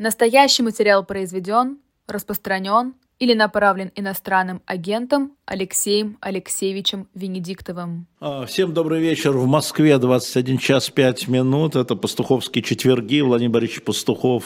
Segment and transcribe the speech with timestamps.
[0.00, 1.76] Настоящий материал произведен,
[2.08, 8.06] распространен или направлен иностранным агентом Алексеем Алексеевичем Венедиктовым.
[8.18, 9.32] А, всем добрый вечер.
[9.32, 11.76] В Москве 21 час 5 минут.
[11.76, 13.20] Это Пастуховские четверги.
[13.20, 14.44] Владимир Борисович Пастухов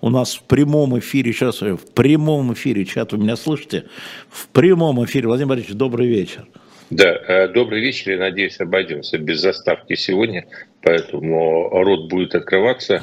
[0.00, 1.34] у нас в прямом эфире.
[1.34, 2.86] Сейчас в прямом эфире.
[2.86, 3.84] Чат, вы меня слышите?
[4.30, 5.28] В прямом эфире.
[5.28, 6.46] Владимир Борисович, добрый вечер.
[6.88, 8.12] Да, э, добрый вечер.
[8.12, 10.46] Я надеюсь, обойдемся без заставки сегодня.
[10.80, 13.02] Поэтому рот будет открываться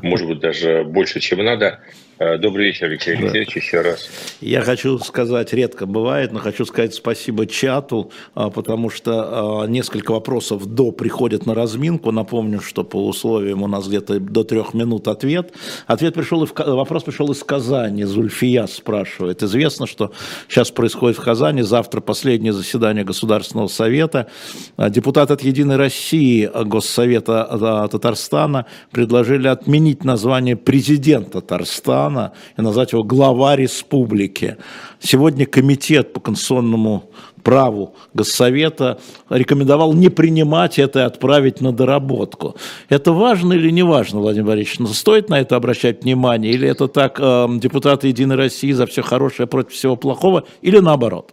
[0.00, 1.80] может быть, даже больше, чем надо.
[2.22, 4.08] Э, добрый вечер, Алексей Алексеевич, еще раз.
[4.40, 10.12] Я хочу сказать, редко бывает, но хочу сказать спасибо чату, а, потому что а, несколько
[10.12, 12.12] вопросов до приходят на разминку.
[12.12, 15.52] Напомню, что по условиям у нас где-то до трех минут ответ.
[15.88, 18.04] Ответ пришел, вопрос пришел из Казани.
[18.04, 19.42] Зульфия спрашивает.
[19.42, 20.12] Известно, что
[20.48, 21.62] сейчас происходит в Казани.
[21.62, 24.28] Завтра последнее заседание Государственного совета.
[24.76, 32.92] А, депутаты от «Единой России» Госсовета Татарстана предложили отменить название президента Татарстана Казахстана и назвать
[32.92, 34.56] его глава республики.
[35.00, 37.10] Сегодня комитет по конституционному
[37.42, 38.98] праву Госсовета
[39.30, 42.56] рекомендовал не принимать это и отправить на доработку.
[42.88, 44.78] Это важно или не важно, Владимир Борисович?
[44.78, 46.52] Ну, стоит на это обращать внимание?
[46.52, 50.44] Или это так, э, депутаты Единой России за все хорошее против всего плохого?
[50.62, 51.32] Или наоборот?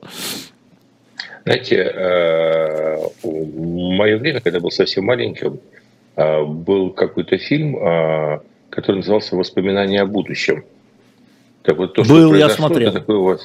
[1.46, 5.60] Знаете, э, в мое время, когда был совсем маленьким,
[6.16, 8.40] э, был какой-то фильм э,
[8.70, 10.64] который назывался «Воспоминания о будущем».
[11.64, 12.90] Так вот, то, Был, что я смотрел.
[12.90, 13.42] Это такой вот,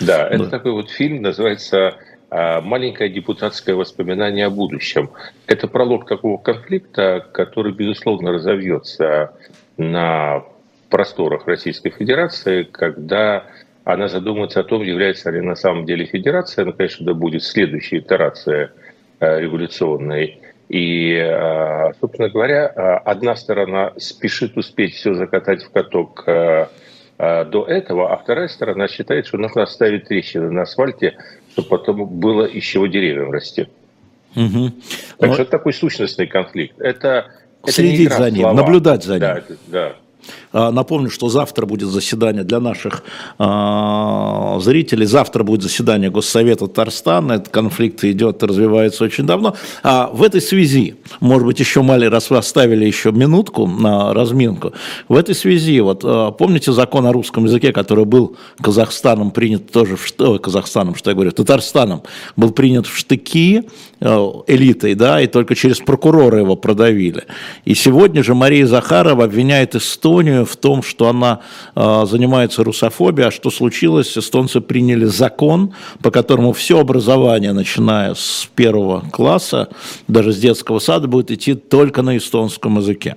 [0.00, 1.96] да, это такой вот фильм, называется
[2.30, 5.10] а, «Маленькое депутатское воспоминание о будущем».
[5.46, 9.34] Это пролог такого конфликта, который, безусловно, разовьется
[9.76, 10.44] на
[10.88, 13.44] просторах Российской Федерации, когда
[13.84, 17.98] она задумается о том, является ли на самом деле федерация, она, конечно, да будет следующая
[17.98, 18.72] итерация
[19.20, 26.24] а, революционной, и, э, собственно говоря, э, одна сторона спешит успеть все закатать в каток
[26.26, 26.66] э,
[27.18, 31.16] до этого, а вторая сторона считает, что нужно оставить трещины на асфальте,
[31.52, 33.68] чтобы потом было еще деревьям расти.
[34.34, 34.72] Угу.
[35.18, 36.80] Так что это такой сущностный конфликт.
[36.80, 37.26] Это,
[37.66, 38.54] Следить это за ним, слова.
[38.54, 39.20] наблюдать за ним.
[39.20, 39.96] Да, да.
[40.54, 43.02] А, напомню, что завтра будет заседание для наших
[43.40, 45.04] э, зрителей.
[45.04, 47.32] Завтра будет заседание Госсовета Татарстана.
[47.32, 49.56] Этот конфликт идет, развивается очень давно.
[49.82, 54.72] А в этой связи, может быть, еще мали, раз вы оставили еще минутку на разминку,
[55.08, 59.96] в этой связи, вот э, помните закон о русском языке, который был Казахстаном принят тоже
[59.96, 62.02] в Ой, Казахстаном, что я говорю, Татарстаном,
[62.36, 63.64] был принят в штыки
[64.00, 67.24] элитой, да, и только через прокурора его продавили.
[67.64, 71.40] И сегодня же Мария Захарова обвиняет Эстонию в том, что она
[71.74, 78.48] э, занимается русофобией, а что случилось, эстонцы приняли закон, по которому все образование, начиная с
[78.54, 79.68] первого класса,
[80.08, 83.16] даже с детского сада, будет идти только на эстонском языке.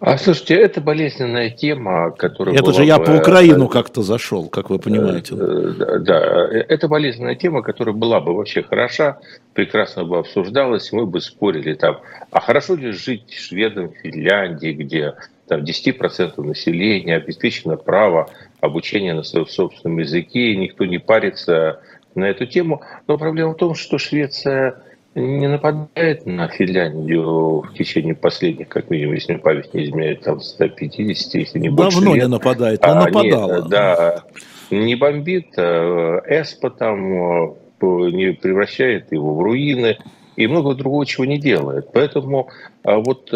[0.00, 2.56] А слушайте, это болезненная тема, которая...
[2.56, 3.04] Это же я бы...
[3.04, 5.34] по Украину как-то зашел, как вы понимаете.
[5.34, 9.18] Э, да, это болезненная тема, которая была бы вообще хороша,
[9.52, 12.00] прекрасно бы обсуждалась, мы бы спорили там,
[12.30, 15.16] а хорошо ли жить шведам в Финляндии, где
[15.46, 18.30] там 10% населения обеспечено право
[18.60, 21.80] обучения на своем собственном языке, и никто не парится
[22.14, 22.80] на эту тему.
[23.06, 24.82] Но проблема в том, что Швеция
[25.14, 31.34] не нападает на Финляндию в течение последних, как минимум, если память не изменяет, там 150,
[31.34, 32.24] если не больше Давно лет.
[32.24, 33.54] не нападает, но а, нападала.
[33.56, 34.24] Нет, да,
[34.70, 39.98] не бомбит, а Эспо там не превращает его в руины
[40.36, 41.88] и много другого чего не делает.
[41.92, 42.48] Поэтому
[42.84, 43.28] а вот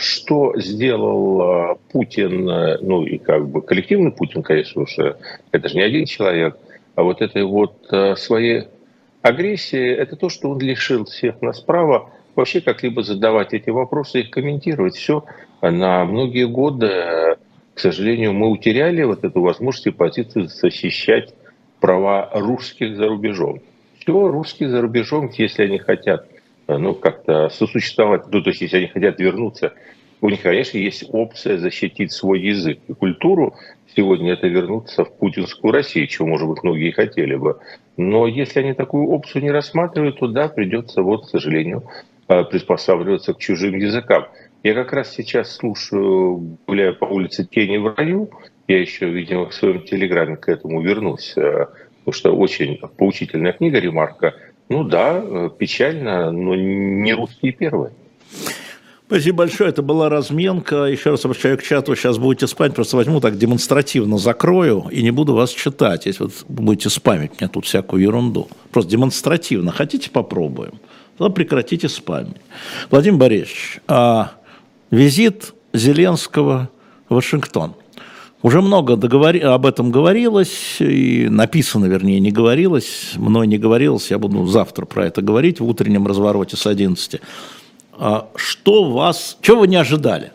[0.00, 2.44] что сделал Путин,
[2.80, 5.16] ну и как бы коллективный Путин, конечно, уже
[5.52, 6.56] это же не один человек,
[6.94, 7.74] а вот этой вот
[8.16, 8.68] своей
[9.22, 14.30] Агрессия– это то, что он лишил всех нас права вообще как-либо задавать эти вопросы, их
[14.30, 14.96] комментировать.
[14.96, 15.24] Все
[15.60, 17.36] на многие годы,
[17.74, 21.34] к сожалению, мы утеряли вот эту возможность и позицию защищать
[21.80, 23.60] права русских за рубежом.
[23.98, 26.26] Все, русские за рубежом, если они хотят
[26.66, 29.74] ну, как-то сосуществовать, ну, то есть если они хотят вернуться,
[30.20, 33.54] у них, конечно, есть опция защитить свой язык и культуру,
[33.96, 37.58] сегодня это вернуться в путинскую Россию, чего, может быть, многие хотели бы.
[37.96, 41.84] Но если они такую опцию не рассматривают, то да, придется, вот, к сожалению,
[42.28, 44.26] э, приспосабливаться к чужим языкам.
[44.62, 48.30] Я как раз сейчас слушаю, гуляя по улице Тени в раю,
[48.68, 51.66] я еще, видимо, в своем телеграме к этому вернусь, э,
[52.04, 54.34] потому что очень поучительная книга «Ремарка».
[54.68, 57.92] Ну да, э, печально, но не русские первые.
[59.10, 59.70] Спасибо большое.
[59.70, 60.84] Это была разменка.
[60.84, 61.96] Еще раз обращаю к чату.
[61.96, 62.74] Сейчас будете спать.
[62.74, 66.06] Просто возьму так демонстративно закрою и не буду вас читать.
[66.06, 68.46] Если вот будете спамить мне тут всякую ерунду.
[68.70, 69.72] Просто демонстративно.
[69.72, 70.74] Хотите, попробуем?
[71.18, 72.36] Тогда прекратите спамить.
[72.88, 74.34] Владимир Борисович, а
[74.92, 76.70] Визит Зеленского
[77.08, 77.74] в Вашингтон.
[78.42, 79.40] Уже много договори...
[79.40, 85.06] об этом говорилось, и написано, вернее, не говорилось, мной не говорилось, я буду завтра про
[85.06, 87.20] это говорить в утреннем развороте с 11.
[88.02, 90.32] А что вас, чего вы не ожидали?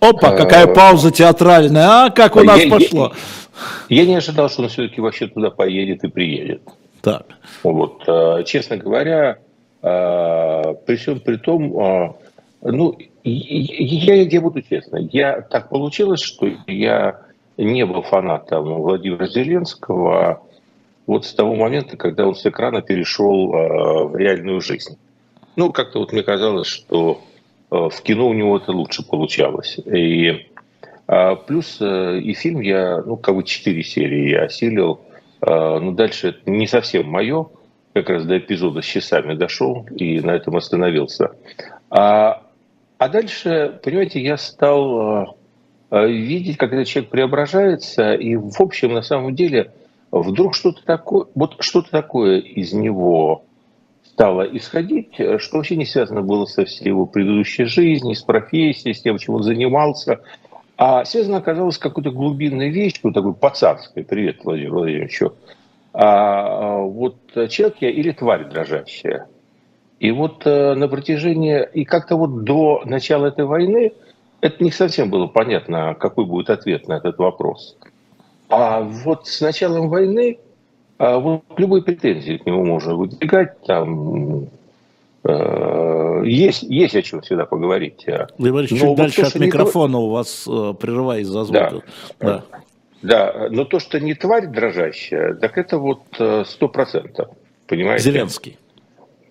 [0.00, 3.12] Опа, какая э, пауза театральная, а как у нас пошло.
[3.88, 6.62] Я не ожидал, что он все-таки вообще туда поедет и приедет.
[7.02, 7.26] Так.
[7.62, 9.38] Вот, э, честно говоря,
[9.80, 12.16] э, при всем при том,
[12.62, 17.20] ну, я, я буду честно, я так получилось, что я
[17.56, 20.42] не был фанатом Владимира Зеленского
[21.10, 24.96] вот с того момента, когда он с экрана перешел э, в реальную жизнь.
[25.56, 27.20] Ну, как-то вот мне казалось, что
[27.72, 29.76] э, в кино у него это лучше получалось.
[29.86, 30.46] И
[31.08, 35.00] э, плюс э, и фильм я, ну, как бы четыре серии я осилил.
[35.40, 37.48] Э, ну, дальше это не совсем мое.
[37.92, 41.32] Как раз до эпизода с часами дошел и на этом остановился.
[41.90, 42.46] А
[42.98, 45.36] а дальше, понимаете, я стал
[45.90, 49.72] видеть, как этот человек преображается, и в общем, на самом деле,
[50.10, 53.44] вдруг что-то такое, вот что-то такое из него
[54.04, 59.02] стало исходить, что вообще не связано было со всей его предыдущей жизнью, с профессией, с
[59.02, 60.20] тем, чем он занимался,
[60.76, 65.20] а связано оказалось какой-то глубинной вещью, такой пацанской, привет, Владимир Владимирович,
[65.92, 67.16] а, вот
[67.48, 69.28] человек я или тварь дрожащая–
[70.00, 73.92] и вот э, на протяжении, и как-то вот до начала этой войны,
[74.40, 77.76] это не совсем было понятно, какой будет ответ на этот вопрос.
[78.50, 80.38] А вот с началом войны
[80.98, 84.48] э, вот любые претензии к нему можно выдвигать, там
[85.24, 88.04] э, есть, есть о чем всегда поговорить.
[88.38, 90.02] Леонид чуть вот дальше от микрофона не...
[90.02, 91.54] у вас э, прерывает за звук.
[91.54, 91.82] Да.
[92.20, 92.44] да.
[93.02, 97.28] Да, но то, что не тварь дрожащая, так это вот э, сто процентов,
[97.66, 98.04] понимаете?
[98.04, 98.58] Зеленский.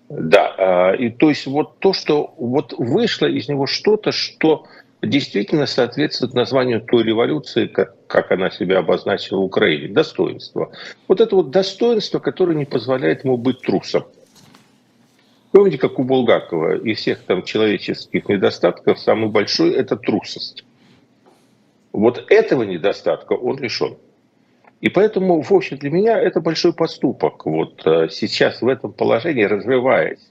[0.08, 4.64] Да, а, и то есть вот то, что вот вышло из него что-то, что
[5.02, 10.72] действительно соответствует названию той революции, как, как она себя обозначила в Украине, достоинство.
[11.06, 14.04] Вот это вот достоинство, которое не позволяет ему быть трусом.
[15.52, 20.64] Помните, как у Булгакова, из всех там человеческих недостатков самый большой– это трусость.
[21.92, 23.96] Вот этого недостатка он лишен.
[24.80, 27.46] И поэтому, в общем, для меня это большой поступок.
[27.46, 30.30] Вот э, сейчас в этом положении, развиваясь,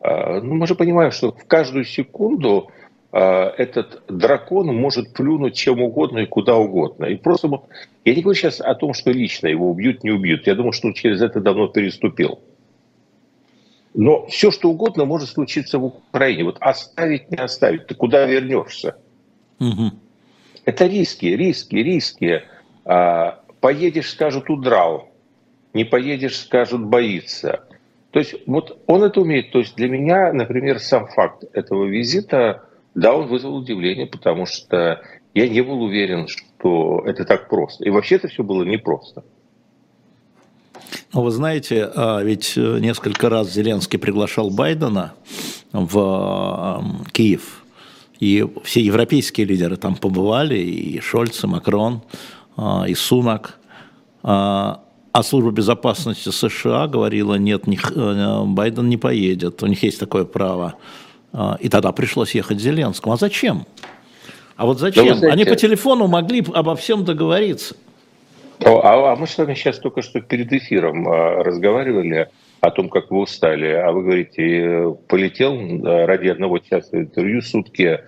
[0.00, 2.70] э, ну, мы же понимаем, что в каждую секунду
[3.12, 7.06] этот дракон может плюнуть чем угодно и куда угодно.
[7.06, 7.64] И просто вот,
[8.04, 10.46] я не говорю сейчас о том, что лично его убьют, не убьют.
[10.46, 12.40] Я думаю, что он через это давно переступил.
[13.94, 16.44] Но все, что угодно может случиться в Украине.
[16.44, 17.88] Вот оставить, не оставить.
[17.88, 18.96] Ты куда вернешься?
[19.58, 19.90] Угу.
[20.64, 22.44] Это риски, риски, риски.
[22.84, 25.10] А, Поедешь, скажут, удрал.
[25.74, 27.64] Не поедешь, скажут, боится.
[28.10, 29.52] То есть вот он это умеет.
[29.52, 32.64] То есть для меня, например, сам факт этого визита,
[32.94, 35.00] да, он вызвал удивление, потому что
[35.34, 37.84] я не был уверен, что это так просто.
[37.84, 39.22] И вообще это все было непросто.
[41.12, 45.12] Ну, вы знаете, а, ведь э, несколько раз Зеленский приглашал Байдена
[45.72, 47.64] в Киев,
[48.18, 52.02] и все европейские лидеры там побывали, и Шольц, и Макрон.
[52.56, 53.58] А, и Сунак.
[54.22, 54.82] А,
[55.12, 60.24] а служба безопасности США говорила, нет, не, э, Байден не поедет, у них есть такое
[60.24, 60.74] право.
[61.32, 63.14] А, и тогда пришлось ехать Зеленскому.
[63.14, 63.66] А зачем?
[64.56, 65.06] А вот зачем?
[65.06, 67.76] Да знаете, Они по телефону могли обо всем договориться.
[68.64, 72.28] А, а мы с вами сейчас только что перед эфиром разговаривали
[72.60, 73.68] о том, как вы устали.
[73.68, 75.56] А вы говорите, полетел
[76.06, 78.00] ради одного часа интервью сутки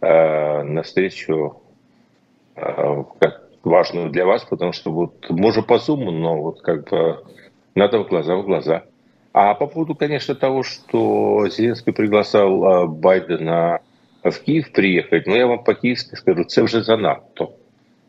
[0.00, 1.62] на встречу
[2.54, 7.22] как важную для вас, потому что вот можно по зуму, но вот как бы
[7.74, 8.84] надо в глаза в глаза.
[9.32, 13.80] А по поводу, конечно, того, что Зеленский приглашал а, Байдена
[14.22, 17.52] в Киев приехать, ну я вам по-киевски скажу, це вже занадто.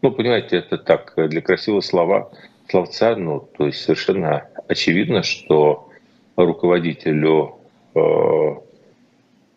[0.01, 2.31] Ну, понимаете, это так, для красивого слова,
[2.69, 5.89] словца, ну, то есть совершенно очевидно, что
[6.35, 7.55] руководителю
[7.93, 8.55] э,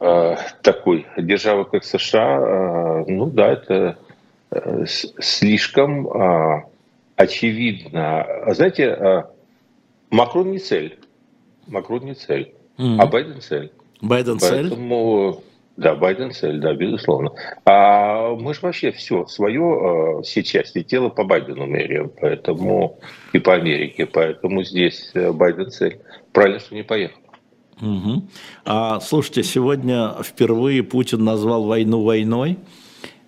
[0.01, 3.97] э, такой державы, как США, э, ну да, это
[4.55, 6.65] Э, слишком а,
[7.17, 8.27] очевидно.
[8.49, 9.31] Знаете, а,
[10.11, 10.99] Макрон не цель.
[11.67, 12.97] Макрон не цель, mm-hmm.
[12.99, 13.73] а Байден цель.
[14.01, 14.69] Байден цель?
[14.69, 15.43] Поэтому,
[15.77, 17.33] да, Байден цель, да, безусловно.
[17.65, 19.63] А мы же вообще все свое,
[20.19, 22.99] а, все части тела по Байдену меряем, поэтому
[23.33, 26.01] и по Америке, поэтому здесь э, Байден цель.
[26.33, 27.21] Правильно, что не поехал.
[27.81, 28.23] Угу.
[28.65, 32.59] А слушайте, сегодня впервые Путин назвал войну войной.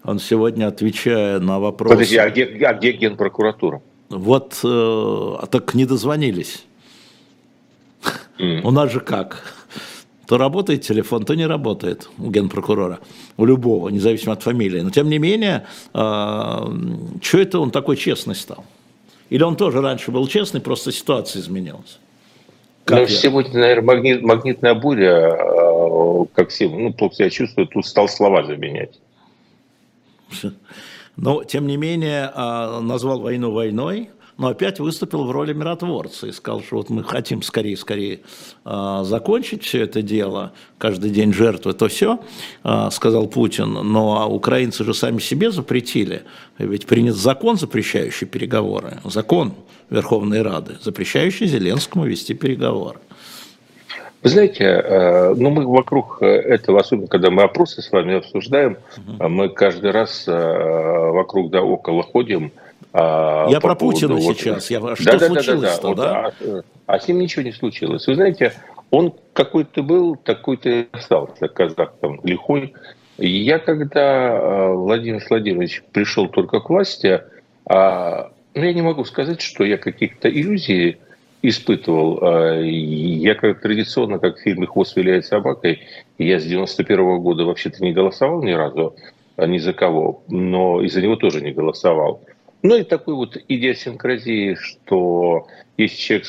[0.04, 1.90] Он сегодня, отвечая на вопрос...
[1.90, 3.82] Подожди, а где, а где генпрокуратура?
[4.08, 6.65] Вот, э, так не дозвонились.
[8.38, 8.62] Mm.
[8.64, 9.54] У нас же как?
[10.26, 12.98] То работает телефон, то не работает у генпрокурора,
[13.36, 14.80] у любого, независимо от фамилии.
[14.80, 15.98] Но тем не менее, э,
[17.22, 18.64] что это он такой честный стал?
[19.30, 21.98] Или он тоже раньше был честный, просто ситуация изменилась?
[22.84, 23.08] Как ну, я?
[23.08, 28.44] сегодня, наверное, магнит, магнитная буря, э, как все, ну, плохо себя чувствует, тут стал слова
[28.44, 28.98] заменять.
[31.16, 36.32] Но, тем не менее, а, назвал войну войной, но опять выступил в роли миротворца и
[36.32, 38.20] сказал, что вот мы хотим скорее-скорее
[38.64, 42.20] а, закончить все это дело, каждый день жертвы, то все,
[42.62, 46.22] а, сказал Путин, но украинцы же сами себе запретили,
[46.58, 49.54] ведь принят закон, запрещающий переговоры, закон
[49.90, 52.98] Верховной Рады, запрещающий Зеленскому вести переговоры.
[54.22, 59.28] Вы знаете, э, ну мы вокруг этого, особенно когда мы опросы с вами обсуждаем, угу.
[59.28, 62.50] мы каждый раз э, вокруг да около ходим.
[62.98, 64.70] А, Я по про поводу, Путина вот, сейчас.
[64.70, 66.04] Я, что да, случилось-то, да?
[66.04, 66.32] да, да?
[66.40, 68.06] Вот, а, а с ним ничего не случилось.
[68.06, 68.54] Вы знаете,
[68.90, 72.72] он какой-то был, такой-то и остался, казах там лихой.
[73.18, 77.20] Я когда Владимир Владимирович пришел только к власти,
[77.66, 80.96] а, ну, я не могу сказать, что я каких-то иллюзий
[81.42, 82.18] испытывал.
[82.22, 85.80] А, я как традиционно, как в фильме «Хвост виляет собакой»,
[86.16, 88.96] я с 91 -го года вообще-то не голосовал ни разу,
[89.36, 92.22] а ни за кого, но из-за него тоже не голосовал.
[92.62, 95.46] Ну и такой вот идиосинкразии, что
[95.76, 96.26] если человек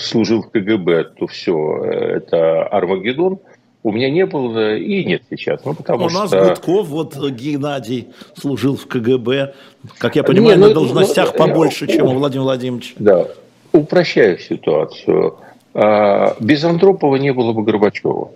[0.00, 3.38] служил в КГБ, то все, это Армагеддон,
[3.82, 5.64] у меня не было и нет сейчас.
[5.64, 9.54] Ну, потому у нас Гудков, вот Геннадий служил в КГБ,
[9.98, 12.94] как я понимаю, не, ну, на должностях ну, побольше, чем у Владимира Владимировича.
[12.98, 13.28] Да,
[13.72, 15.36] упрощаю ситуацию.
[15.74, 18.30] А, без Андропова не было бы Горбачева.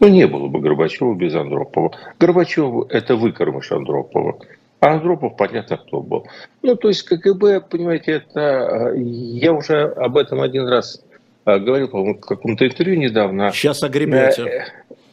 [0.00, 1.92] Ну, не было бы Горбачева без Андропова.
[2.18, 4.38] Горбачев– это выкормыш Андропова.
[4.80, 6.26] А Андропов, понятно, кто был.
[6.62, 8.92] Ну, то есть КГБ, понимаете, это...
[8.94, 11.02] Я уже об этом один раз
[11.44, 13.50] а, говорил, по-моему, в каком-то интервью недавно.
[13.52, 14.42] Сейчас огребете.
[14.42, 14.64] Э,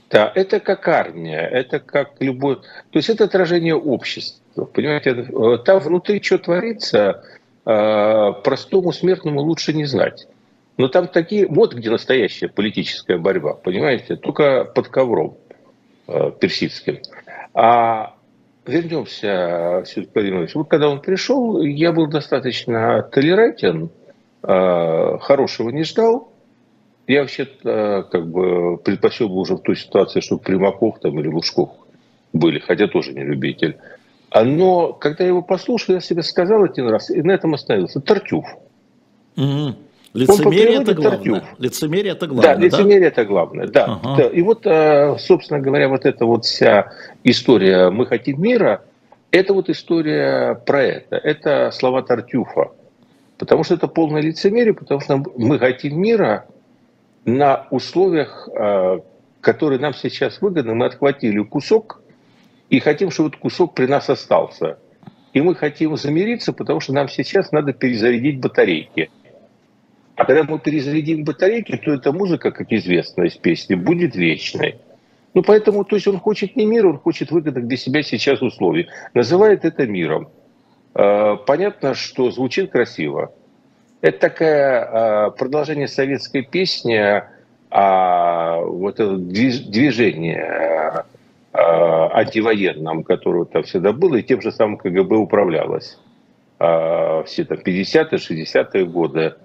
[0.10, 2.58] да, это как армия, это как любой...
[2.58, 4.66] То есть это отражение общества.
[4.66, 7.24] Понимаете, э, там внутри что творится,
[7.64, 10.28] простому смертному лучше не знать.
[10.78, 15.38] Но там такие, вот где настоящая политическая борьба, понимаете, только под ковром
[16.08, 17.00] э, персидским.
[17.54, 18.13] А
[18.66, 20.56] вернемся все-таки, Владимирович.
[20.56, 23.90] Вот когда он пришел, я был достаточно толерантен,
[24.44, 26.32] э, хорошего не ждал.
[27.06, 31.72] Я вообще как бы предпочел бы уже в той ситуации, чтобы Примаков там или Лужков
[32.32, 33.78] были, хотя тоже не любитель.
[34.34, 38.00] Но когда я его послушал, я себе сказал один раз, и на этом остановился.
[38.00, 38.46] Тартюф.
[39.36, 39.76] Угу.
[40.14, 41.18] Лицемерие это главное.
[41.18, 41.44] Тартюф.
[41.58, 42.56] Лицемерие это главное.
[42.56, 43.08] Да, лицемерие да?
[43.08, 44.00] это главное, да.
[44.04, 44.24] Ага.
[44.28, 46.92] И вот, э, собственно говоря, вот эта вот вся
[47.24, 48.84] история «Мы хотим мира»,
[49.32, 51.16] это вот история про это.
[51.16, 52.72] Это слова Тартюфа.
[53.40, 56.46] Потому что это полное лицемерие, потому что мы хотим мира
[57.26, 59.00] на условиях, э,
[59.42, 60.76] которые нам сейчас выгодны.
[60.76, 62.04] Мы отхватили кусок
[62.70, 64.78] и хотим, чтобы этот кусок при нас остался.
[65.34, 69.10] И мы хотим замириться, потому что нам сейчас надо перезарядить батарейки.
[70.16, 74.76] А когда мы перезарядим батарейки, то эта музыка, как известно из песни, будет вечной.
[75.34, 78.88] Ну, поэтому, то есть он хочет не мира, он хочет выгодных для себя сейчас условий.
[79.16, 80.30] Называет это миром.
[80.94, 83.34] А, понятно, что звучит красиво.
[84.02, 87.24] Это такое а, продолжение советской песни,
[87.72, 91.06] а вот это движение
[91.56, 96.00] Э, антивоенном, которое там всегда было, и тем же самым КГБ управлялось.
[96.58, 99.36] Все там 50-е, 60-е годы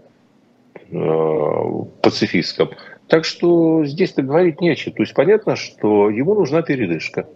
[2.02, 2.70] пацифистском.
[3.08, 4.94] Так что здесь-то говорить нечего.
[4.94, 7.26] То есть понятно, что ему нужна передышка.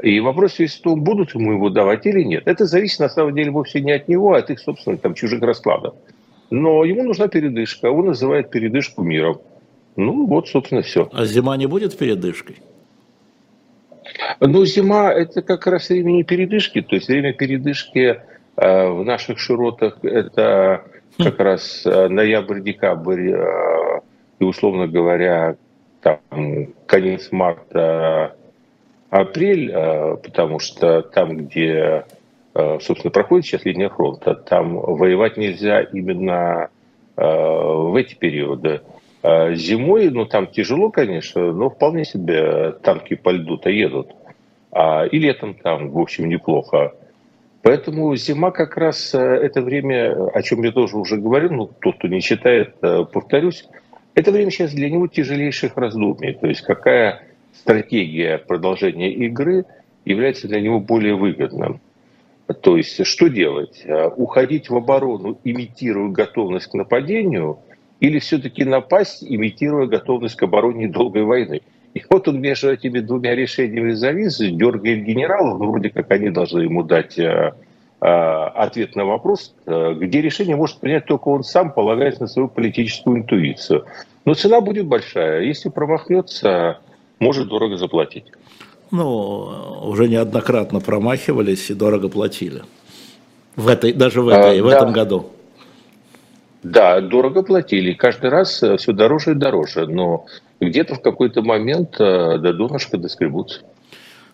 [0.00, 2.44] И вопрос есть в том, будут ему его давать или нет.
[2.46, 5.42] Это зависит на самом деле вовсе не от него, а от их собственных там чужих
[5.42, 5.94] раскладов.
[6.50, 7.90] Но ему нужна передышка.
[7.90, 9.40] Он называет передышку миром.
[9.96, 11.10] Ну вот, собственно, все.
[11.12, 12.56] А зима не будет передышкой?
[14.40, 16.80] Ну, зима– это как раз время передышки.
[16.80, 18.20] То есть время передышки
[18.56, 20.84] э, в наших широтах– это
[21.16, 24.00] как раз э, ноябрь-декабрь э,
[24.38, 25.56] и, условно говоря,
[26.00, 26.20] там,
[26.86, 28.36] конец марта,
[29.10, 29.72] апрель,
[30.22, 32.04] потому что там, где,
[32.54, 36.68] собственно, проходит сейчас линия фронта, там воевать нельзя именно
[37.16, 38.82] в эти периоды.
[39.24, 44.14] Зимой, ну, там тяжело, конечно, но вполне себе танки по льду-то едут
[44.70, 46.94] а, и летом там, в общем, неплохо.
[47.68, 51.98] Поэтому зима как раз э, это время, о чем я тоже уже говорил, ну, тот,
[51.98, 53.68] кто не читает, э, повторюсь,
[54.14, 56.32] это время сейчас для него тяжелейших раздумий.
[56.32, 59.66] То есть какая стратегия продолжения игры
[60.06, 61.82] является для него более выгодным.
[62.62, 63.82] То есть что делать?
[63.84, 67.58] Э, уходить в оборону, имитируя готовность к нападению,
[68.00, 71.60] или все-таки напасть, имитируя готовность к обороне долгой войны.
[71.94, 76.60] И вот он между этими двумя решениями завис, дергает генералов, ну, вроде как они должны
[76.60, 77.54] ему дать э,
[78.00, 82.48] э, ответ на вопрос, э, где решение может принять только он сам, полагаясь на свою
[82.48, 83.86] политическую интуицию.
[84.24, 85.42] Но цена будет большая.
[85.42, 86.78] Если промахнется,
[87.18, 88.26] может дорого заплатить.
[88.90, 92.62] Ну, уже неоднократно промахивались и дорого платили.
[93.56, 94.76] В этой, даже в, этой, а, в да.
[94.76, 95.30] этом году.
[96.62, 97.92] Да, дорого платили.
[97.92, 99.86] Каждый раз э, все дороже и дороже.
[99.86, 100.26] Но
[100.60, 103.60] где-то в какой-то момент э, до донышка доскребутся.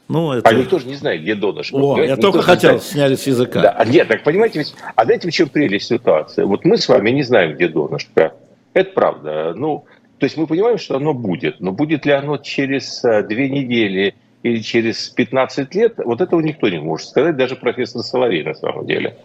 [0.08, 0.48] Ну, это...
[0.48, 1.76] А никто же не знает, где донышко.
[1.76, 3.60] О, я только хотел, сняли с языка.
[3.60, 3.70] Да.
[3.70, 6.44] А нет, так понимаете, ведь, а знаете, в чем прелесть ситуации?
[6.44, 8.34] Вот мы с вами не знаем, где донышко.
[8.74, 9.54] Это правда.
[9.56, 9.86] Ну,
[10.18, 11.60] то есть мы понимаем, что оно будет.
[11.60, 16.68] Но будет ли оно через э, две недели или через 15 лет, вот этого никто
[16.68, 19.16] не может сказать, даже профессор Соловей на самом деле.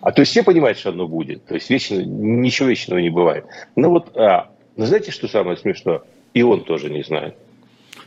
[0.00, 1.46] А то есть все понимают, что оно будет.
[1.46, 3.46] То есть вечно, ничего вечного не бывает.
[3.76, 6.02] Ну вот, а, но знаете, что самое смешное?
[6.34, 7.34] И он тоже не знает.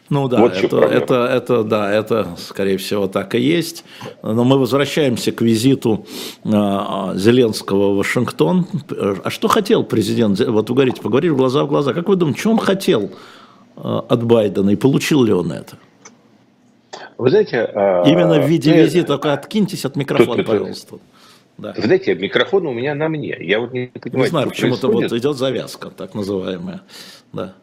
[0.10, 3.84] Ну да, вот это, это, это, да, это, скорее всего, так и есть.
[4.24, 6.06] Но мы возвращаемся к визиту
[6.46, 6.50] э,
[7.16, 8.68] Зеленского в Вашингтон.
[9.24, 10.40] А что хотел президент?
[10.40, 11.94] Вот вы говорите, поговорили глаза в глаза.
[11.94, 13.12] Как вы думаете, что он хотел
[13.76, 15.76] э, от Байдена и получил ли он это?
[17.18, 17.70] Вы знаете...
[18.06, 21.00] Именно в виде визита, только откиньтесь от микрофона, тут, пожалуйста.
[21.58, 21.74] Да.
[21.76, 23.36] Вы знаете, микрофон у меня на мне.
[23.40, 26.82] Я вот не понимаю, Не знаю, почему-то вот идет завязка, так называемая.
[27.34, 27.56] Да.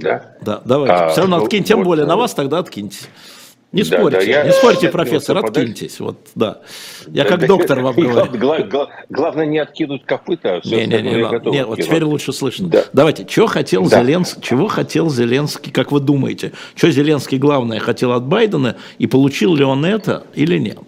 [0.00, 0.36] Да?
[0.40, 0.94] Да, давайте.
[0.94, 3.06] А, Все равно ну, откиньте, тем вот, более на вас тогда откиньте.
[3.72, 6.00] Не да, спорьте, да, я, не спорьте, профессор, откиньтесь.
[6.00, 6.60] Вот, да.
[7.06, 8.36] Я как доктор вам говорю.
[8.36, 12.32] Гла, гла, главное не откинуть копыта, а все не, не, не, не, вот теперь лучше
[12.32, 12.68] слышно.
[12.68, 12.84] Да.
[12.92, 14.00] Давайте, чего хотел да.
[14.02, 16.52] Зеленский, чего хотел Зеленский, как вы думаете?
[16.74, 20.78] Что Зеленский главное хотел от Байдена, и получил ли он это или нет?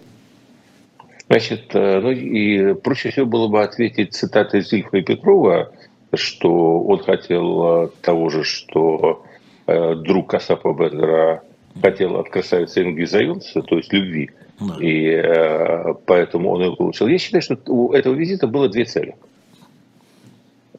[1.29, 5.71] Значит, э, ну и проще всего было бы ответить цитатой Зильфа и Петрова,
[6.15, 9.23] что он хотел э, того же, что
[9.67, 11.43] э, друг Касапа Бендера
[11.81, 14.29] хотел от красавицы Ингиза Юнса, то есть любви.
[14.59, 14.77] Да.
[14.79, 17.07] И э, поэтому он его получил.
[17.07, 19.15] Я считаю, что у этого визита было две цели.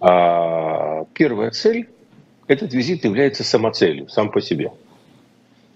[0.01, 1.89] А первая цель–
[2.47, 4.69] этот визит является самоцелью, сам по себе.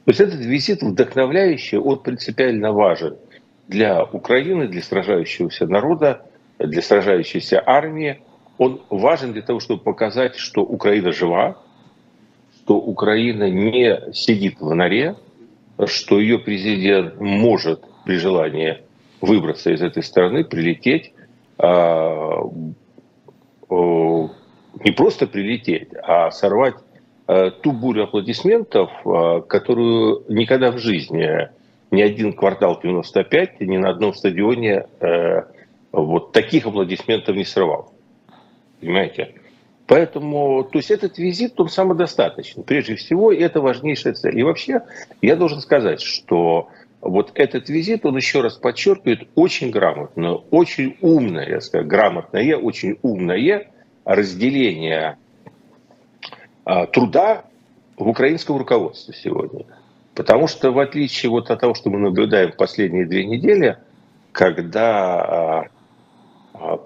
[0.04, 3.16] То есть этот визит вдохновляющий, он принципиально важен
[3.68, 6.22] для Украины, для сражающегося народа,
[6.58, 8.20] для сражающейся армии.
[8.58, 11.56] Он важен для того, чтобы показать, что Украина жива,
[12.56, 15.16] что Украина не сидит в норе,
[15.86, 18.82] что ее президент может при желании
[19.20, 21.12] выбраться из этой страны, прилететь,
[21.56, 22.42] а,
[23.70, 26.76] не просто прилететь, а сорвать
[27.26, 31.48] а, ту бурю аплодисментов, а, которую никогда в жизни
[31.90, 34.86] ни один квартал 95 ни на одном стадионе
[35.90, 37.94] вот таких аплодисментов не срывал.
[38.80, 39.34] Понимаете?
[39.86, 42.62] Поэтому, то есть этот визит, он самодостаточный.
[42.62, 44.38] Прежде всего, это важнейшая цель.
[44.38, 44.82] И вообще,
[45.22, 46.68] я должен сказать, что
[47.00, 52.98] вот этот визит, он еще раз подчеркивает очень грамотное, очень умное, я скажу, грамотное, очень
[53.02, 53.70] умное
[54.04, 55.16] разделение
[56.64, 57.44] а, труда
[57.96, 59.64] в украинском руководстве сегодня.
[60.14, 63.78] Потому что в отличие вот от того, что мы наблюдаем последние две недели,
[64.32, 65.64] когда а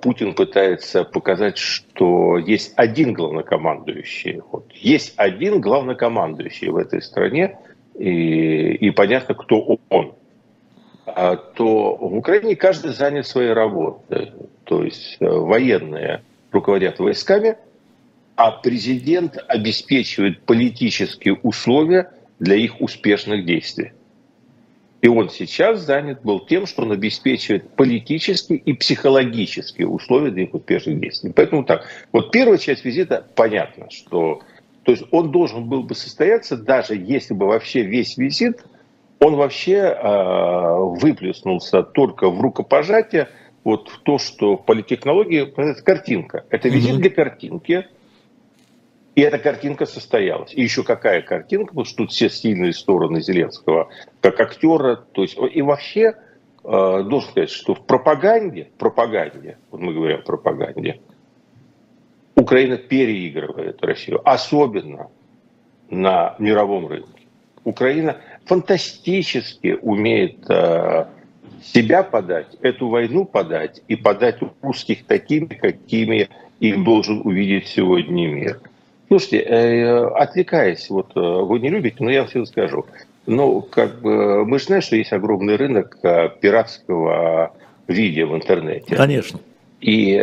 [0.03, 4.43] Путин пытается показать, что есть один главнокомандующий.
[4.51, 4.71] Вот.
[4.73, 7.59] Есть один главнокомандующий в этой стране,
[7.95, 10.15] и, и понятно, кто он.
[11.07, 14.33] А, то в Украине каждый занят своей работой.
[14.65, 17.57] То есть э, военные руководят войсками,
[18.37, 23.93] а президент обеспечивает политические условия для их успешных действий.
[25.03, 30.55] И он сейчас занят был тем, что он обеспечивает политические и психологические условия для их
[30.55, 31.33] успешных действий.
[31.35, 34.41] Поэтому так, вот первая часть визита понятно, что
[34.85, 38.65] то есть он должен был бы состояться, даже если бы вообще весь визит,
[39.19, 43.29] он вообще э, выплеснулся только в рукопожатие,
[43.65, 46.45] вот в то, что в политтехнологии это картинка.
[46.51, 47.01] Это визит mm-hmm.
[47.01, 47.87] для картинки,
[49.15, 50.55] и эта картинка состоялась.
[50.55, 54.97] И еще какая картинка, потому что тут все сильные стороны Зеленского, как актера.
[55.13, 56.13] То есть, и вообще, э,
[56.65, 61.01] должен сказать, что в пропаганде, пропаганде, вот мы говорим о пропаганде,
[62.35, 65.11] Украина переигрывает Россию, особенно
[65.91, 67.27] на мировом рынке.
[67.65, 71.07] Украина фантастически умеет э,
[71.63, 78.61] себя подать, эту войну подать и подать русских такими, какими их должен увидеть сегодня мир.
[79.09, 82.87] Слушайте, э, отвлекаясь, вот э, вы не любите, но я вам все скажу.
[83.27, 87.55] Ну, как бы, мы же знаем, что есть огромный рынок э, пиратского
[87.89, 88.97] видео в интернете.
[88.97, 89.39] Конечно.
[89.81, 90.17] И,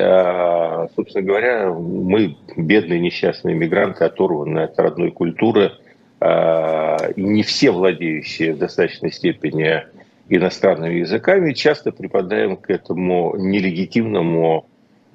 [0.95, 5.73] собственно говоря, мы, бедные несчастные мигранты, оторванные от родной культуры,
[6.21, 9.83] не все владеющие в достаточной степени
[10.29, 14.65] иностранными языками, часто припадаем к этому нелегитимному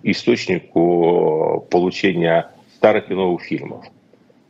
[0.03, 2.51] источнику получения
[2.85, 3.87] старых и новых фильмов.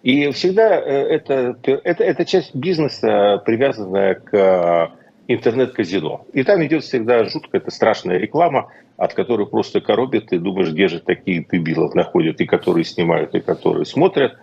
[0.03, 4.91] И всегда это, это, это часть бизнеса, привязанная к
[5.29, 6.27] интернет-казино.
[6.33, 10.89] И там идет всегда жуткая, это страшная реклама, от которой просто коробит, и думаешь, где
[10.89, 14.37] же такие дебилов находят, и которые снимают, и которые смотрят.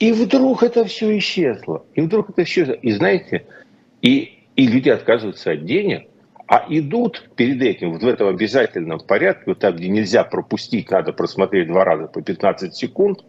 [0.00, 1.84] И вдруг это все исчезло.
[1.94, 2.72] И вдруг это исчезло.
[2.72, 3.44] И знаете,
[4.02, 6.08] и, и люди отказываются от денег,
[6.50, 11.68] а идут перед этим в этом обязательном порядке, вот там, где нельзя пропустить, надо просмотреть
[11.68, 13.24] два раза по 15 секунд,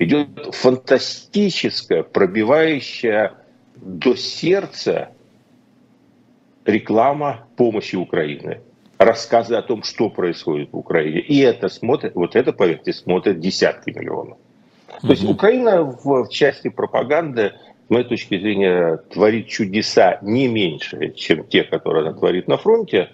[0.00, 3.34] идет фантастическая, пробивающая
[3.76, 5.10] до сердца
[6.64, 8.60] реклама помощи Украины,
[8.98, 11.20] рассказы о том, что происходит в Украине.
[11.20, 14.38] И это смотрят, вот это, поверьте, смотрят десятки миллионов.
[15.00, 17.52] То есть Украина в, в части пропаганды,
[17.86, 23.10] с моей точки зрения, творит чудеса не меньше, чем те, которые она творит на фронте,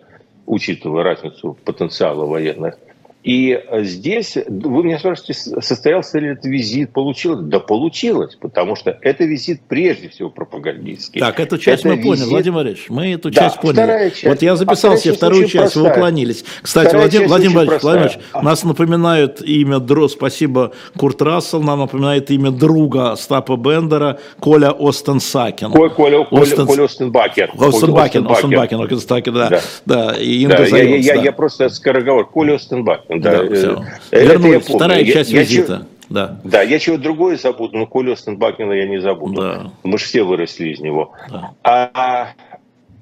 [0.46, 2.78] учитывая разницу потенциала военных–
[3.22, 7.40] и э, здесь, вы меня спрашиваете, состоялся ли этот визит, получилось?
[7.42, 11.20] Да получилось, потому что это визит прежде всего пропагандистский.
[11.20, 12.08] Так, эту часть это мы визит...
[12.08, 14.08] поняли, Владимир Владимирович, мы эту да, часть поняли.
[14.10, 14.24] Часть.
[14.24, 15.84] Вот я записал а себе вторую часть, простая.
[15.84, 16.44] вы уклонились.
[16.62, 22.30] Кстати, Владимир, Владимир Владимирович, Владимир Владимирович, нас напоминают имя, Дро, спасибо, Курт Рассел, нам напоминает
[22.30, 25.72] имя друга Стапа Бендера, Коля Остенсакен.
[25.72, 26.66] Коля, Коля, Остен...
[26.66, 27.50] Коля Остенбакер.
[27.58, 29.48] Остенбакен, Остенбакен, Остенбакен, да.
[29.50, 29.60] да.
[29.84, 30.16] да.
[30.16, 33.09] И да, я, я, я, я просто скороговорок, Коля Остенбакен.
[33.18, 33.84] Да, да, все.
[34.10, 34.64] Э, Вернулись.
[34.64, 35.72] Вторая я, часть я, визита.
[35.72, 36.40] Я, да.
[36.44, 39.40] да, я чего другое забуду, но Колю Остенбакена я не забуду.
[39.40, 39.72] Да.
[39.82, 41.12] Мы же все выросли из него.
[41.30, 41.52] Да.
[41.62, 42.32] А, а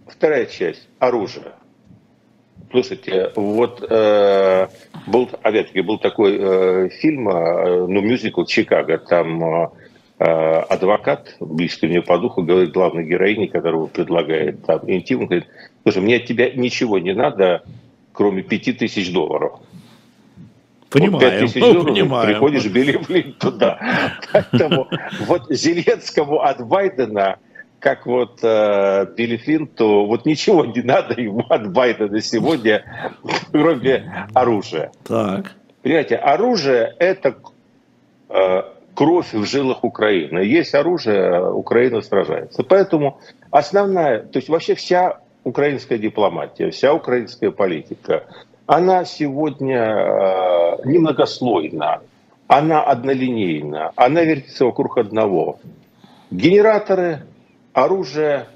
[0.06, 1.52] вторая часть– оружие.
[2.70, 4.68] Слушайте, вот э,
[5.06, 9.68] был, опять-таки, был такой э, фильм, э, ну, мюзикл «Чикаго», там э,
[10.18, 10.24] э
[10.68, 15.46] адвокат, близкий мне по духу, говорит главной героине, которого предлагает там интим, говорит,
[15.82, 17.62] слушай, мне от тебя ничего не надо,
[18.12, 19.60] кроме пяти тысяч долларов.
[20.90, 22.26] Понимаем, вот 5 ну, понимаем.
[22.26, 23.78] приходишь Билли туда.
[24.32, 24.88] Поэтому
[25.26, 27.38] вот Зеленскому от Байдена,
[27.78, 32.84] как вот э, Билли Флинту, вот ничего не надо ему от Байдена сегодня,
[33.52, 34.90] кроме оружия.
[35.06, 35.52] Так.
[35.82, 37.36] Понимаете, оружие– это
[38.30, 38.62] э,
[38.94, 40.38] кровь в жилах Украины.
[40.38, 42.62] Есть оружие, Украина сражается.
[42.62, 43.20] Поэтому
[43.50, 48.24] основная, то есть вообще вся украинская дипломатия, вся украинская политика–
[48.68, 52.02] она сегодня э, немногослойна,
[52.48, 55.58] она однолинейна, она вертится вокруг одного.
[56.30, 57.22] Генераторы,
[57.72, 58.46] оружие,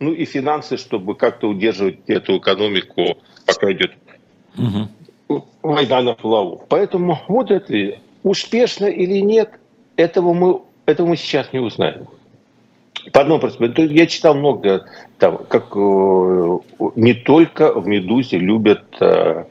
[0.00, 3.92] ну и финансы, чтобы как-то удерживать эту экономику, пока идет
[4.58, 5.46] угу.
[5.62, 6.64] война на плаву.
[6.68, 9.52] Поэтому вот это успешно или нет,
[9.96, 12.08] этого мы, этого мы сейчас не узнаем.
[13.12, 13.94] По одному причине.
[13.94, 14.86] Я читал много,
[15.18, 16.58] там, как э,
[16.96, 19.44] не только в «Медузе» любят э,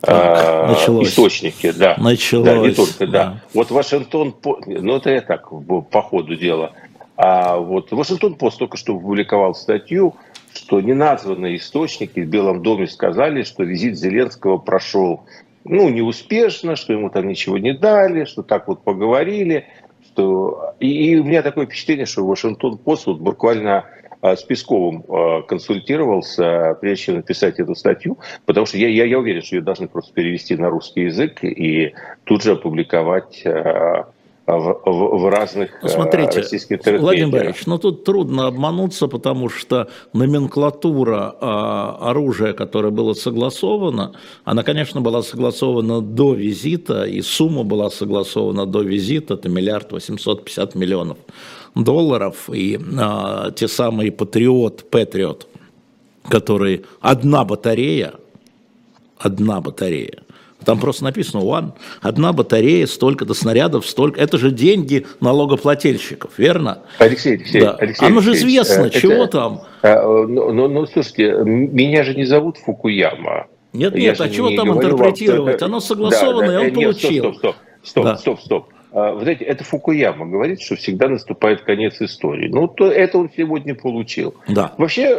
[0.00, 1.08] так, э, началось.
[1.08, 1.96] источники, да.
[1.98, 2.46] Началось.
[2.46, 3.24] Да, не только, да.
[3.24, 3.40] да.
[3.54, 4.34] Вот Вашингтон,
[4.66, 6.72] ну это я так по ходу дела.
[7.16, 10.14] А вот Вашингтон пост только что опубликовал статью,
[10.54, 15.24] что неназванные источники в Белом доме сказали, что визит Зеленского прошел
[15.64, 19.66] ну, неуспешно, что ему там ничего не дали, что так вот поговорили
[20.20, 20.74] что...
[20.80, 23.86] И, и у меня такое впечатление, что Вашингтон-Пост вот буквально
[24.20, 29.18] а, с Песковым а, консультировался, прежде чем написать эту статью, потому что я, я, я
[29.18, 34.10] уверен, что ее должны просто перевести на русский язык и тут же опубликовать а,
[34.58, 39.88] в, в, в разных ну, Смотрите, российских Владимир Борисович, ну тут трудно обмануться, потому что
[40.12, 44.12] номенклатура а, оружия, которое было согласовано,
[44.44, 50.44] она, конечно, была согласована до визита, и сумма была согласована до визита, это миллиард восемьсот
[50.44, 51.18] пятьдесят миллионов
[51.74, 55.46] долларов, и а, те самые Патриот, Патриот,
[56.28, 58.14] которые одна батарея,
[59.18, 60.22] одна батарея,
[60.64, 61.72] там просто написано one.
[62.02, 64.20] Одна батарея, столько-то снарядов, столько.
[64.20, 66.82] Это же деньги налогоплательщиков, верно?
[66.98, 67.76] Алексей, Алексей, да.
[67.78, 69.62] Алексей Оно же известно, это, чего там.
[69.82, 73.46] А, ну, ну, ну, слушайте, меня же не зовут Фукуяма.
[73.72, 75.60] Нет, Я нет, а чего там интерпретировать?
[75.60, 77.34] Вам, Оно согласовано, да, да, он нет, получил.
[77.34, 78.16] Стоп, стоп, стоп, стоп, да.
[78.16, 78.66] стоп, стоп.
[78.92, 82.48] А, вы знаете, это Фукуяма говорит, что всегда наступает конец истории.
[82.48, 84.34] Ну, то это он сегодня получил.
[84.48, 84.74] Да.
[84.76, 85.14] Вообще,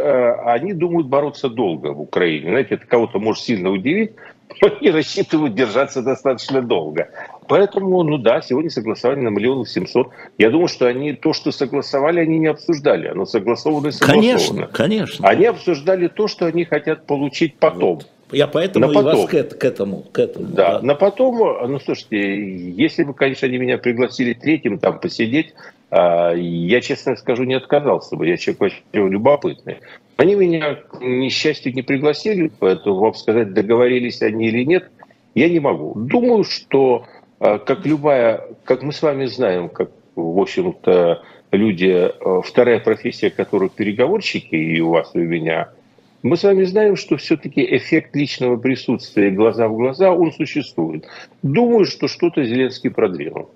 [0.45, 2.49] они думают бороться долго в Украине.
[2.49, 4.11] Знаете, это кого-то может сильно удивить,
[4.61, 7.09] они рассчитывают держаться достаточно долго.
[7.47, 10.09] Поэтому, ну да, сегодня согласовали на миллион семьсот.
[10.37, 13.07] Я думаю, что они то, что согласовали, они не обсуждали.
[13.07, 14.21] Оно согласовано и согласовано.
[14.21, 15.27] Конечно, конечно.
[15.27, 17.95] Они обсуждали то, что они хотят получить потом.
[17.95, 18.07] Вот.
[18.31, 19.21] Я поэтому на и потом.
[19.21, 20.05] вас к, к этому.
[20.11, 21.37] К этому да, да, на потом,
[21.69, 25.53] ну слушайте, если бы, конечно, они меня пригласили третьим там посидеть,
[25.89, 28.25] а, я, честно скажу, не отказался бы.
[28.25, 29.79] Я человек очень любопытный.
[30.21, 34.91] Они меня, к несчастью, не пригласили, поэтому вам сказать, договорились они или нет,
[35.33, 35.95] я не могу.
[35.95, 37.07] Думаю, что
[37.39, 43.31] а, как любая, как мы с вами знаем, как, в общем-то, люди, а, вторая профессия
[43.31, 45.69] которых переговорщики, и у вас, и у меня–
[46.23, 51.05] мы с вами знаем, что все-таки эффект личного присутствия глаза в глаза, он существует.
[51.41, 53.49] Думаю, что что-то Зеленский продвинул.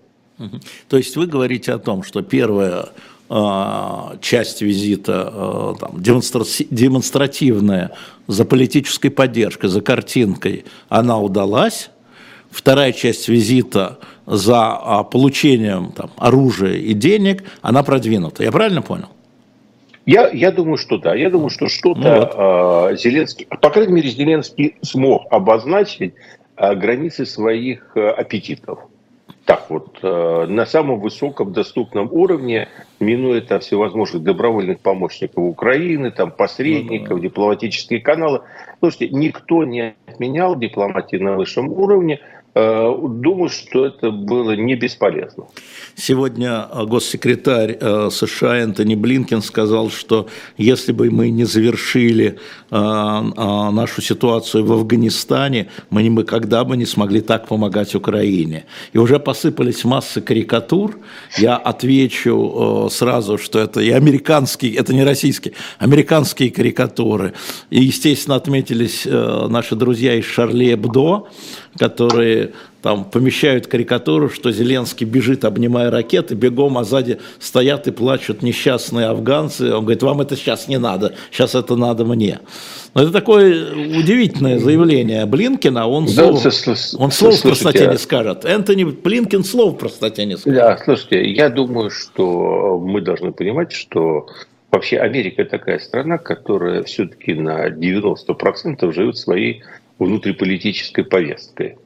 [0.89, 2.85] То есть вы говорите о том, что первая э,
[3.27, 7.91] часть визита, э, там, демонстра демонстративная,
[8.27, 11.89] за политической поддержкой, за картинкой, она удалась.
[12.51, 18.43] Вторая часть визита за э, получением там, оружия и денег, она продвинута.
[18.43, 19.07] Я правильно понял?
[20.05, 21.15] Я, я думаю, что да.
[21.15, 22.93] Я думаю, что что-то ну вот.
[22.93, 26.13] э, Зеленский, по крайней мере, Зеленский смог обозначить
[26.57, 28.79] э, границы своих э, аппетитов.
[29.45, 32.67] Так вот, э, на самом высоком доступном уровне,
[32.99, 37.21] минуя там всевозможных добровольных помощников Украины, там посредников, ну, да.
[37.21, 38.41] дипломатические каналы.
[38.79, 42.21] Слушайте, никто не отменял дипломатии на высшем уровне.
[42.57, 45.47] Э, думаю, что это было не бесполезно.
[45.95, 52.39] Сегодня э, госсекретарь э, США Энтони Блинкен сказал, что если бы мы не завершили
[52.71, 58.65] нашу ситуацию в Афганистане, мы никогда бы не смогли так помогать Украине.
[58.93, 60.97] И уже посыпались массы карикатур.
[61.37, 67.33] Я отвечу сразу, что это и американские, это не российские, американские карикатуры.
[67.69, 71.27] И, естественно, отметились наши друзья из Шарли Эбдо,
[71.77, 78.43] которые там помещают карикатуру, что Зеленский бежит, обнимая ракеты, бегом, а сзади стоят и плачут
[78.43, 79.73] несчастные афганцы.
[79.73, 82.39] Он говорит, вам это сейчас не надо, сейчас это надо мне.
[82.93, 88.45] Но это такое удивительное заявление Блинкина, он, да, слов, он слов в простоте не скажет.
[88.45, 90.59] Энтони Блинкин слов в простоте не скажет.
[90.59, 94.27] Да, слушайте, я думаю, что мы должны понимать, что
[94.71, 99.63] вообще Америка такая страна, которая все-таки на 90% живет своей
[99.99, 101.77] внутриполитической повесткой.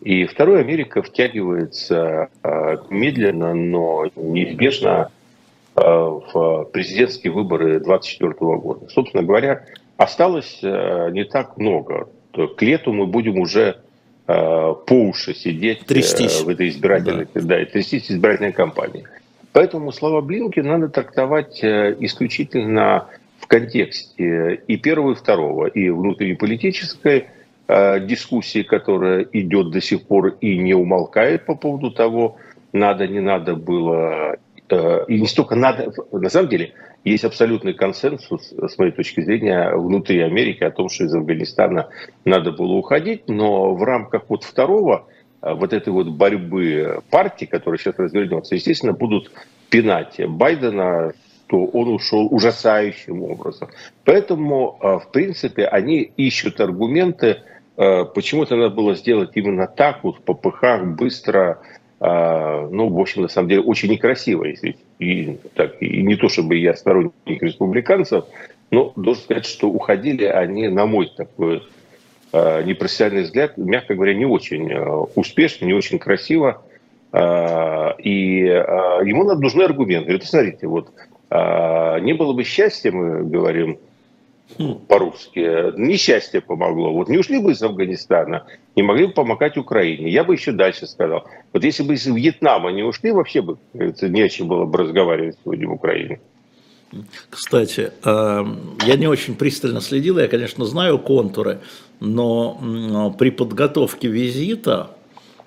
[0.00, 5.10] И второй Америка втягивается а, медленно, но неизбежно
[5.74, 8.88] а, в президентские выборы 2024 года.
[8.88, 9.66] Собственно говоря,
[9.98, 12.08] осталось а, не так много.
[12.32, 13.80] К лету мы будем уже
[14.26, 16.42] по уши сидеть трястись.
[16.42, 17.40] в этой избирательной, да.
[17.40, 19.02] Да, трястись избирательной кампании.
[19.50, 23.08] Поэтому слова Блинки надо трактовать исключительно
[23.40, 27.39] в контексте и первого, и второго, и внутриполитической, Э,
[28.00, 32.36] дискуссии, которая идет до сих пор и не умолкает по поводу того,
[32.72, 34.36] надо, не надо было.
[34.68, 36.72] Э, и не столько надо, на самом деле,
[37.04, 41.88] есть абсолютный консенсус, с моей точки зрения, внутри Америки о том, что из Афганистана
[42.24, 45.06] надо было уходить, но в рамках вот второго,
[45.42, 49.30] э, вот этой вот борьбы партий, которая сейчас развернется, естественно, будут
[49.70, 51.12] пинать Байдена,
[51.46, 53.68] что он ушел ужасающим образом.
[54.04, 60.34] Поэтому, в принципе, они ищут аргументы, Э, почему-то надо было сделать именно так, вот по
[60.34, 61.60] пыхах, быстро,
[62.00, 66.28] э, ну, в общем, на самом деле, очень некрасиво, если и, так, и не то,
[66.28, 68.24] чтобы я сторонник республиканцев,
[68.70, 71.62] но должен сказать, что уходили они, на мой такой
[72.32, 74.72] э, непрофессиональный взгляд, мягко говоря, не очень
[75.14, 76.62] успешно, не очень красиво,
[77.12, 78.44] и
[79.02, 80.10] ему нужны аргументы.
[80.10, 80.92] Говорит, смотрите, вот
[81.28, 83.80] не было бы счастья, мы говорим,
[84.88, 85.78] по-русски.
[85.78, 86.92] Несчастье помогло.
[86.92, 90.10] Вот не ушли бы из Афганистана, не могли бы помогать Украине.
[90.10, 91.26] Я бы еще дальше сказал.
[91.52, 95.36] Вот если бы из Вьетнама не ушли, вообще бы не о чем было бы разговаривать
[95.42, 96.20] сегодня в Украине.
[97.28, 98.44] Кстати, э,
[98.86, 101.60] я не очень пристально следил, я, конечно, знаю контуры,
[102.00, 104.90] но при подготовке визита,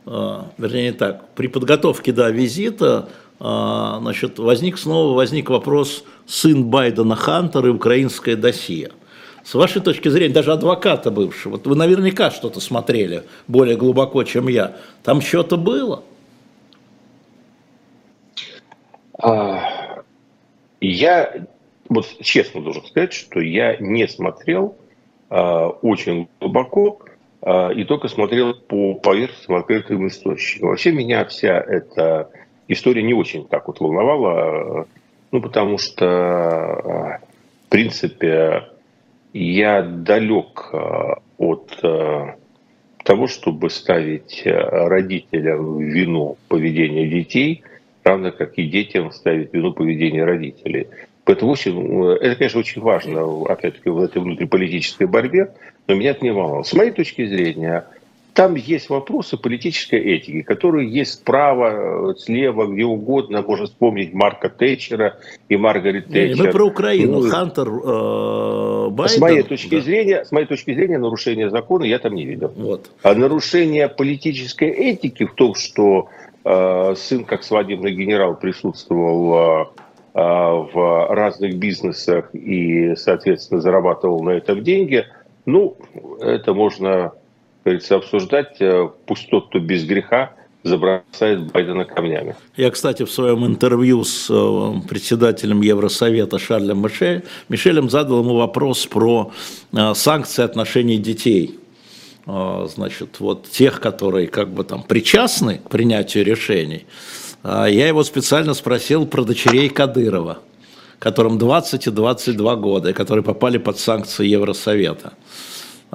[0.06, 6.65] э, вернее не так, при подготовке да, визита э, значит, возник снова возник вопрос сын
[6.65, 8.91] Байдена Хантер и украинская досье.
[9.43, 14.48] С вашей точки зрения, даже адвоката бывшего, вот вы наверняка что-то смотрели более глубоко, чем
[14.48, 14.78] я.
[15.04, 16.04] Там что-то было?
[19.22, 20.02] А,
[20.80, 21.46] я
[21.89, 24.78] вот честно должен сказать, что я не смотрел
[25.30, 27.02] а, очень глубоко
[27.41, 30.69] а, и только смотрел по поверхностным открытым источникам.
[30.69, 32.30] Вообще меня вся эта
[32.67, 34.88] история не очень так вот волновала.
[35.34, 37.26] Ну, потому что, э,
[37.65, 38.69] в принципе,
[39.34, 40.78] я далек э,
[41.39, 42.36] от э,
[43.04, 47.63] того, чтобы ставить родителям в вину поведения детей,
[48.04, 50.88] равно как и детям ставить вину поведения родителей.
[51.26, 55.52] Поэтому очень, это, конечно, очень важно, опять-таки, в этой внутриполитической борьбе,
[55.88, 56.63] но меня это не волновало.
[56.63, 57.86] С моей точки зрения,
[58.34, 63.43] там есть вопросы политической этики, которые есть справа, э, слева, где угодно.
[63.43, 65.17] Можно вспомнить Марка Тэтчера
[65.50, 66.46] и Маргарет Тэтчер.
[66.46, 67.22] Мы про Украину.
[67.22, 69.17] Ну, Хантер э, Байден.
[69.17, 69.82] С моей, точки да.
[69.82, 72.52] зрения, с моей точки зрения, нарушение закона я там не видел.
[72.56, 72.89] Вот.
[73.04, 76.10] А нарушение политической этики в том, что
[76.43, 79.69] э, сын, как свадебный генерал, присутствовал
[80.15, 85.06] э, в разных бизнесах и, соответственно, зарабатывал на этом деньги,
[85.46, 85.78] ну,
[86.19, 87.13] это можно
[87.63, 92.36] говорится, обсуждать, э, пусть тот, кто без греха, забросает Байдена камнями.
[92.56, 98.86] Я, кстати, в своем интервью с э, председателем Евросовета Шарлем Мишель, Мишелем задал ему вопрос
[98.86, 99.32] про
[99.73, 101.60] э, санкции отношений детей.
[102.26, 106.86] Значит, вот тех, которые как бы там причастны к принятию решений.
[107.43, 110.39] А я его специально спросил про дочерей Кадырова,
[110.99, 115.12] которым 20 и 22 года, которые попали под санкции Евросовета.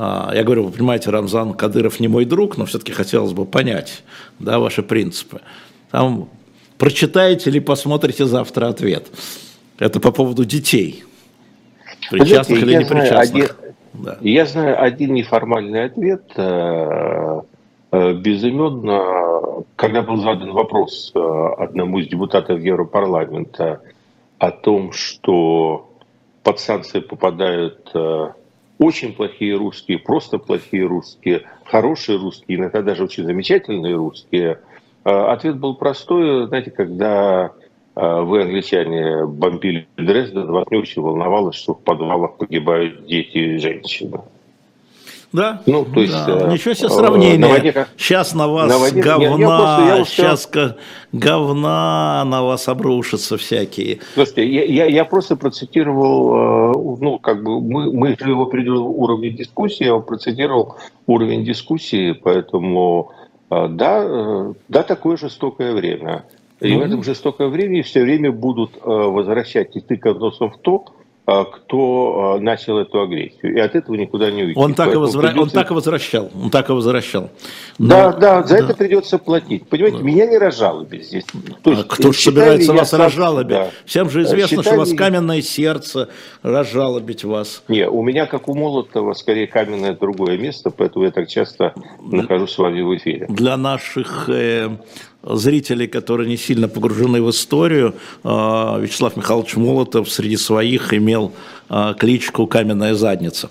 [0.01, 4.05] А, я говорю, вы понимаете, Рамзан Кадыров не мой друг, но все-таки хотелось бы понять
[4.39, 5.41] да, ваши принципы.
[5.91, 6.29] Там
[6.79, 9.09] прочитаете или посмотрите завтра ответ.
[9.77, 11.03] Это по поводу детей.
[12.13, 13.19] Причастных или непричастных.
[13.19, 13.49] Один,
[13.95, 14.19] да.
[14.21, 17.41] Я знаю один неформальный ответ э,
[17.91, 21.19] э, безыменно, когда был задан вопрос э,
[21.59, 23.81] одному из депутатов Европарламента
[24.39, 25.91] о том, что
[26.45, 27.91] под санкции попадают
[28.79, 34.61] очень плохие русские, просто плохие русские, хорошие русские, иногда даже очень замечательные русские.
[35.05, 36.47] А, ответ был простой.
[36.47, 37.53] Знаете, когда
[37.95, 43.59] а, вы, англичане, бомбили Дрезден, вас не очень волновалось, что в подвалах погибают дети и
[43.59, 44.21] женщины.
[45.33, 46.47] Да, ну, то есть, да.
[46.47, 47.39] Э, Ничего себе сравнение.
[47.39, 50.51] На воде, сейчас на вас на воде, говна, я, я просто, я сейчас
[51.13, 53.99] говна на вас обрушатся всякие.
[54.15, 58.87] Слушайте, я, я, я просто процитировал, э, ну, как бы мы, мы жили в определенном
[58.87, 63.13] уровне дискуссии, я процитировал уровень дискуссии, поэтому
[63.51, 66.25] э, да, да, такое жестокое время.
[66.61, 66.79] И mm-hmm.
[66.79, 70.87] в этом жестокое время все время будут возвращать и тыкать носом в то,
[71.29, 73.55] кто а, начал эту агрессию.
[73.55, 74.59] И от этого никуда не уйти.
[74.59, 75.29] Он так, и, возвра...
[75.29, 75.43] придется...
[75.43, 76.31] он так и возвращал.
[76.43, 77.31] Он так и возвращал.
[77.77, 77.89] Но...
[77.89, 78.65] Да, да, за да.
[78.65, 79.69] это придется платить.
[79.69, 80.05] Понимаете, да.
[80.05, 81.25] меня не разжалобить здесь.
[81.63, 83.03] То есть, а кто же собирается вас сам...
[83.03, 83.49] разжалобить?
[83.51, 83.71] Да.
[83.85, 86.09] Всем же известно, считай что у вас каменное сердце
[86.43, 87.63] разжалобить вас.
[87.69, 92.53] Не, у меня, как у Молотова, скорее каменное другое место, поэтому я так часто нахожусь
[92.53, 93.27] с вами в эфире.
[93.29, 94.71] Для наших э,
[95.37, 101.33] зрителей, которые не сильно погружены в историю, а, Вячеслав Михайлович Молотов среди своих имел
[101.69, 103.51] а, кличку «Каменная задница».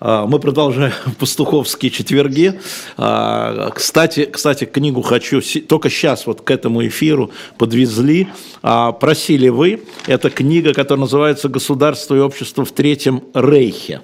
[0.00, 2.60] А, мы продолжаем пастуховские четверги.
[2.96, 8.28] Кстати, кстати, книгу хочу, только сейчас вот к этому эфиру подвезли.
[8.62, 14.00] Просили вы, это книга, которая называется «Государство и общество в Третьем Рейхе».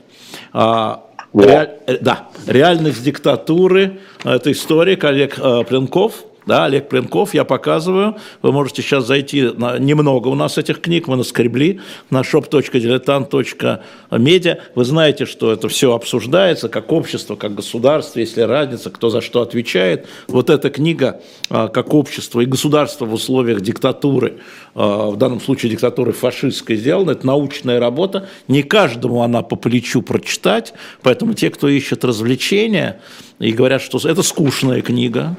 [1.32, 4.00] Ре, да, реальность диктатуры.
[4.24, 5.36] Это историк Олег
[5.68, 10.80] Пленков– да, Олег Пленков, я показываю, вы можете сейчас зайти, на, немного у нас этих
[10.80, 11.78] книг, мы наскребли
[12.10, 19.10] на shop.diletant.media, вы знаете, что это все обсуждается, как общество, как государство, если разница, кто
[19.10, 20.08] за что отвечает.
[20.26, 24.38] Вот эта книга, а, как общество и государство в условиях диктатуры,
[24.74, 30.02] а, в данном случае диктатуры фашистской сделана, это научная работа, не каждому она по плечу
[30.02, 33.00] прочитать, поэтому те, кто ищет развлечения
[33.38, 35.36] и говорят, что это скучная книга,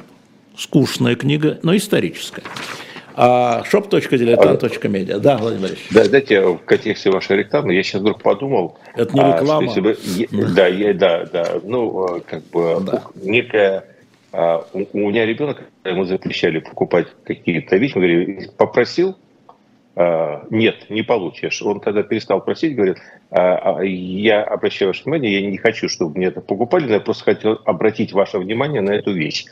[0.58, 2.44] скучная книга, но историческая.
[3.16, 5.20] А shop.diletant.media.
[5.20, 5.90] Да, Владимир Борисович.
[5.92, 8.78] Да, дайте в контексте вашей рекламы, я сейчас вдруг подумал.
[8.96, 9.74] Это не реклама.
[9.76, 9.98] А, бы,
[10.56, 11.60] да, я, да, да.
[11.64, 13.04] Ну, а, как бы да.
[13.16, 13.86] некая...
[14.32, 19.18] А, у, у меня ребенок, ему запрещали покупать какие-то вещи, мы говорили, попросил,
[19.96, 21.62] а, нет, не получишь.
[21.62, 22.98] Он тогда перестал просить, говорит,
[23.30, 27.00] а, а, я обращаю ваше внимание, я не хочу, чтобы мне это покупали, но я
[27.02, 29.46] просто хотел обратить ваше внимание на эту вещь.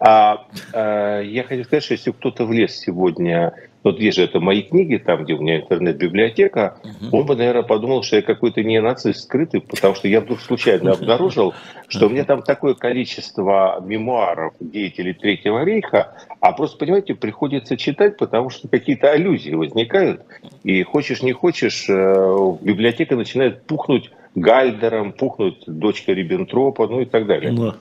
[0.00, 4.62] А, а я хотел сказать, что если кто-то влез сегодня, вот есть же это мои
[4.62, 7.18] книги, там, где у меня интернет-библиотека, угу.
[7.18, 10.92] он бы, наверное, подумал, что я какой-то не нацист скрытый, потому что я вдруг случайно
[10.92, 11.54] обнаружил,
[11.88, 18.16] что у меня там такое количество мемуаров деятелей Третьего рейха, а просто, понимаете, приходится читать,
[18.16, 20.22] потому что какие-то аллюзии возникают,
[20.64, 27.26] и хочешь не хочешь, э, библиотека начинает пухнуть Гальдером, пухнуть дочка Риббентропа, ну и так
[27.26, 27.52] далее.
[27.52, 27.74] Да.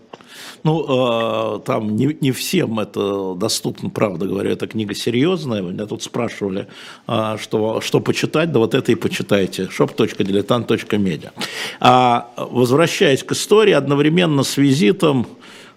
[0.64, 5.62] Ну, э, там не, не всем это доступно, правда говоря, эта книга серьезная.
[5.62, 6.68] Меня тут спрашивали,
[7.08, 9.64] э, что, что почитать, да вот это и почитайте.
[9.64, 11.32] shop.diletant.media.
[11.80, 15.28] А возвращаясь к истории, одновременно с визитом,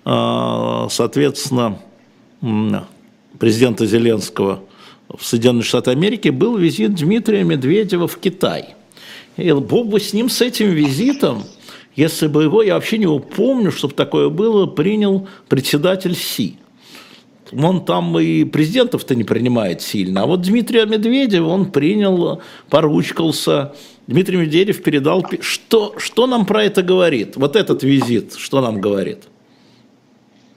[0.05, 1.79] э, соответственно,
[3.39, 4.61] президента Зеленского
[5.09, 8.75] в Соединенные Штаты Америки, был визит Дмитрия Медведева в Китай.
[9.37, 11.45] И Бог бы с ним, с этим визитом,
[11.95, 16.59] если бы его, я вообще не упомню, чтобы такое было, принял председатель Си.
[17.53, 20.23] Он там и президентов-то не принимает сильно.
[20.23, 22.41] А вот Дмитрия Медведева он принял,
[22.71, 23.75] поручкался.
[24.07, 25.27] Дмитрий Медведев передал...
[25.41, 27.37] Что, что нам про это говорит?
[27.37, 29.25] Вот этот визит, что нам говорит?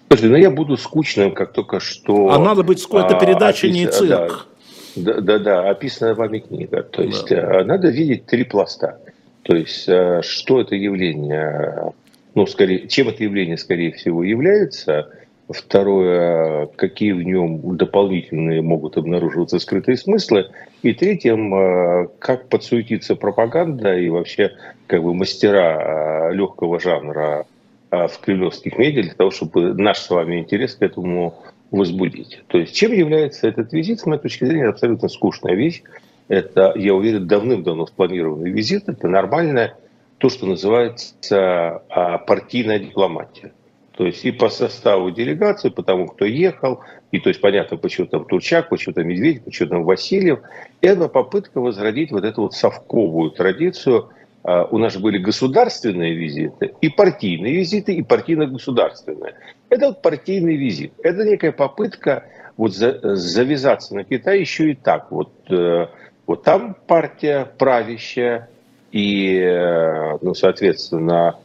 [0.08, 2.30] Подожди, ну я буду скучным, как только что...
[2.30, 4.48] А надо быть какой-то передачей, не цирк.
[4.96, 6.82] Да, да, да, описанная вами книга.
[6.82, 7.60] То есть да.
[7.60, 9.00] Э, надо видеть три пласта.
[9.46, 11.93] То есть э, что это явление,
[12.34, 15.10] ну, скорее, чем это явление, скорее всего, является.
[15.48, 20.50] Второе, какие в нем дополнительные могут обнаруживаться скрытые смыслы.
[20.82, 24.52] И третьим, э, как подсуетится пропаганда и вообще
[24.88, 27.46] как бы мастера легкого жанра
[27.91, 31.36] в кремлевских медиа для того, чтобы наш с вами интерес к этому
[31.70, 32.41] возбудить.
[32.48, 35.84] То есть чем является этот визит, с моей точки зрения, абсолютно скучная вещь.
[36.28, 38.90] Это, я уверен, давным-давно спланированный визит.
[38.90, 39.78] Это нормальное,
[40.18, 43.54] то, что называется а, партийная дипломатия.
[43.98, 48.08] То есть и по составу делегации, по тому, кто ехал, и то есть понятно, почему
[48.08, 50.40] там Турчак, почему там Медведев, почему там Васильев.
[50.82, 54.10] Это попытка возродить вот эту вот совковую традицию.
[54.44, 59.36] А, у нас же были государственные визиты, и партийные визиты, и партийно-государственные.
[59.70, 60.94] Это вот партийный визит.
[61.02, 62.26] Это некая попытка
[62.58, 65.12] вот за, завязаться на Китай еще и так.
[65.12, 65.88] Вот, э,
[66.28, 68.50] вот там партия правящая,
[68.92, 71.38] и, э, ну, соответственно,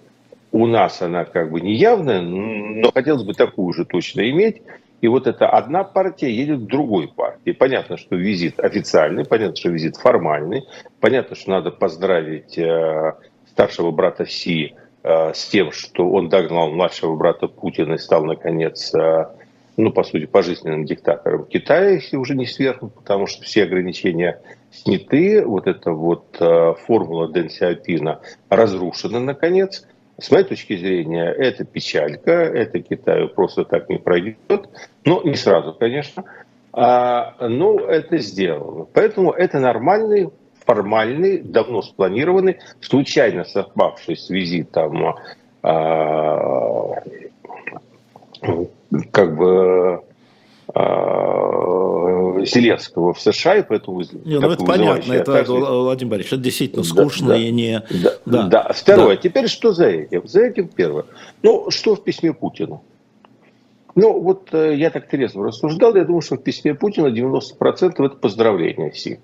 [0.53, 4.62] у нас она как бы не явная, но хотелось бы такую же точно иметь.
[5.01, 7.53] И вот эта одна партия едет к другой партии.
[7.53, 10.64] Понятно, что визит официальный, понятно, что визит формальный,
[11.01, 13.14] понятно, что надо поздравить э,
[13.51, 18.93] старшего брата Си Э, с тем, что он догнал младшего брата Путина и стал, наконец,
[19.76, 25.44] ну, по сути, пожизненным диктатором Китая, если уже не свергнут, потому что все ограничения сняты,
[25.44, 29.86] вот эта вот э, формула Дэн Сяопина разрушена, наконец.
[30.18, 34.68] С моей точки зрения, это печалька, это Китаю просто так не пройдет,
[35.04, 36.24] но не сразу, конечно.
[36.72, 38.86] А, ну, это сделано.
[38.92, 40.30] Поэтому это нормальный
[40.64, 45.16] формальный, давно спланированный, случайно совпавший с визитом
[45.62, 46.94] а,
[49.10, 50.02] как бы
[52.46, 54.02] Зеленского в США, и поэтому...
[54.24, 57.82] Не, ну это понятно, это, так, Владимир Борисович, это действительно скучно да, и не...
[57.90, 58.42] Да, да.
[58.44, 58.72] да.
[58.72, 59.22] Второе, да.
[59.22, 60.26] теперь что за этим?
[60.26, 61.04] За этим первое.
[61.42, 62.82] Ну, что в письме Путину?
[63.94, 68.16] Ну, вот э, я так трезво рассуждал, я думаю, что в письме Путина 90% это
[68.16, 69.18] поздравление Си.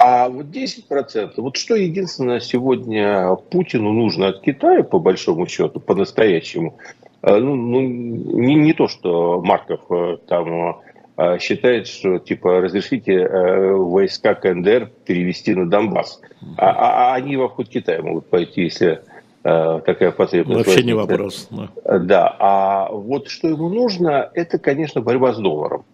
[0.00, 6.78] А вот 10%, вот что единственное сегодня Путину нужно от Китая, по большому счету, по-настоящему,
[6.78, 10.80] э, ну, ну не, не то, что Марков э, там
[11.16, 16.20] э, считает, что типа разрешите войска КНДР перевести на Донбасс.
[16.56, 19.02] А, а, а они в обход Китая могут пойти, если
[19.42, 20.66] такая потребность.
[20.66, 21.48] Вообще не вопрос.
[21.50, 21.98] Да.
[21.98, 22.36] да.
[22.38, 25.84] А вот что ему нужно, это, конечно, борьба с долларом.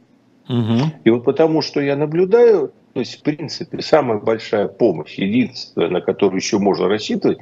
[0.49, 0.79] Угу.
[1.05, 6.01] И вот потому, что я наблюдаю, то есть, в принципе, самая большая помощь, единственная, на
[6.01, 7.39] которую еще можно рассчитывать,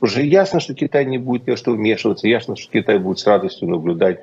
[0.00, 3.68] уже ясно, что Китай не будет ни что вмешиваться, ясно, что Китай будет с радостью
[3.68, 4.20] наблюдать,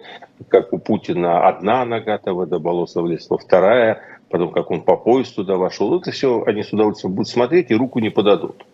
[0.49, 3.03] как у Путина одна нога того до болота
[3.37, 5.99] вторая, потом как он по пояс туда вошел.
[5.99, 8.65] Это все они с удовольствием будут смотреть и руку не подадут.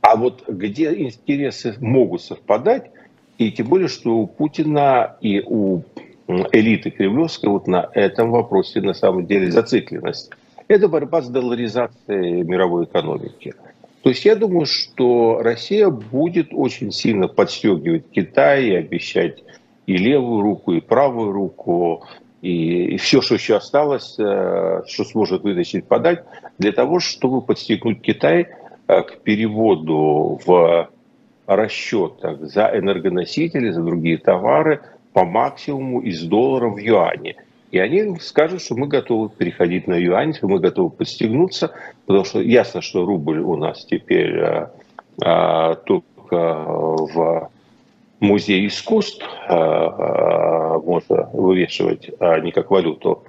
[0.00, 2.90] А вот где интересы могут совпадать,
[3.38, 5.82] и тем более, что у Путина и у
[6.52, 10.30] элиты кремлевской вот на этом вопросе на самом деле зацикленность.
[10.68, 13.54] Это борьба с долларизацией мировой экономики.
[14.04, 19.42] То есть я думаю, что Россия будет очень сильно подстегивать Китай и обещать
[19.86, 22.04] и левую руку, и правую руку,
[22.42, 26.22] и, и все, что еще осталось, э, что сможет вытащить, подать,
[26.58, 28.48] для того, чтобы подстегнуть Китай
[28.88, 30.90] э, к переводу в
[31.46, 34.82] расчетах за энергоносители, за другие товары
[35.14, 37.36] по максимуму из доллара в юане.
[37.74, 41.72] И они скажут, что мы готовы переходить на юань, что мы готовы подстегнуться,
[42.06, 44.72] потому что ясно, что рубль у нас теперь а,
[45.20, 47.50] а, только в
[48.20, 53.24] музее искусств а, а, можно вывешивать, а не как валюту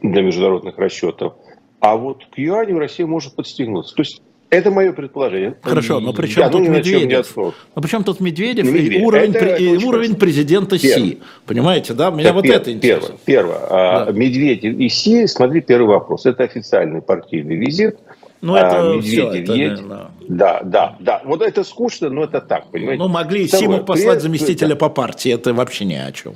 [0.00, 1.34] для международных расчетов.
[1.80, 3.96] А вот к юаню Россия может подстегнуться.
[3.96, 4.22] То есть
[4.52, 5.54] это мое предположение.
[5.62, 7.34] Хорошо, но при чем, да, тут, ну, Медведев?
[7.36, 9.00] Но при чем тут Медведев, Медведев.
[9.00, 11.08] и уровень, это, и уровень президента первое.
[11.08, 11.18] Си?
[11.46, 12.10] Понимаете, да?
[12.10, 13.14] Меня это вот пер, это интересно.
[13.24, 13.56] Первое.
[13.56, 13.66] первое.
[13.70, 14.12] А, да.
[14.12, 16.26] Медведев и Си, смотри, первый вопрос.
[16.26, 17.96] Это официальный партийный визит.
[18.42, 19.88] Ну, это а, Медведев все, это, едет.
[19.88, 21.22] Да, да, да, да.
[21.24, 23.02] Вот это скучно, но это так, понимаете?
[23.02, 26.34] Ну, могли Си мог послать заместителя по партии, это вообще ни о чем.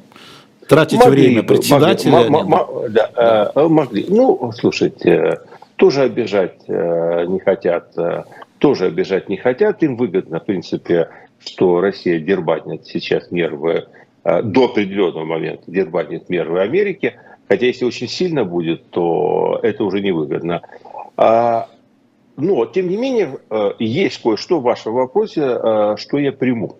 [0.67, 2.31] Тратить могли, время председателя?
[2.31, 4.07] Могли, да, э, могли.
[4.09, 5.39] Ну, слушайте,
[5.77, 8.25] тоже обижать э, не хотят, э,
[8.59, 9.83] тоже обижать не хотят.
[9.83, 11.09] Им выгодно, в принципе,
[11.39, 13.87] что Россия дербанит сейчас нервы
[14.25, 17.15] до определенного момента, дербанит нервы Америки.
[17.49, 20.63] Хотя если очень сильно будет, то это уже невыгодно.
[21.17, 21.69] А,
[22.37, 23.39] но, тем не менее,
[23.79, 26.77] есть кое-что в вашем вопросе, что я приму.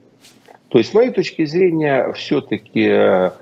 [0.69, 3.35] То есть, с моей точки зрения, все-таки а,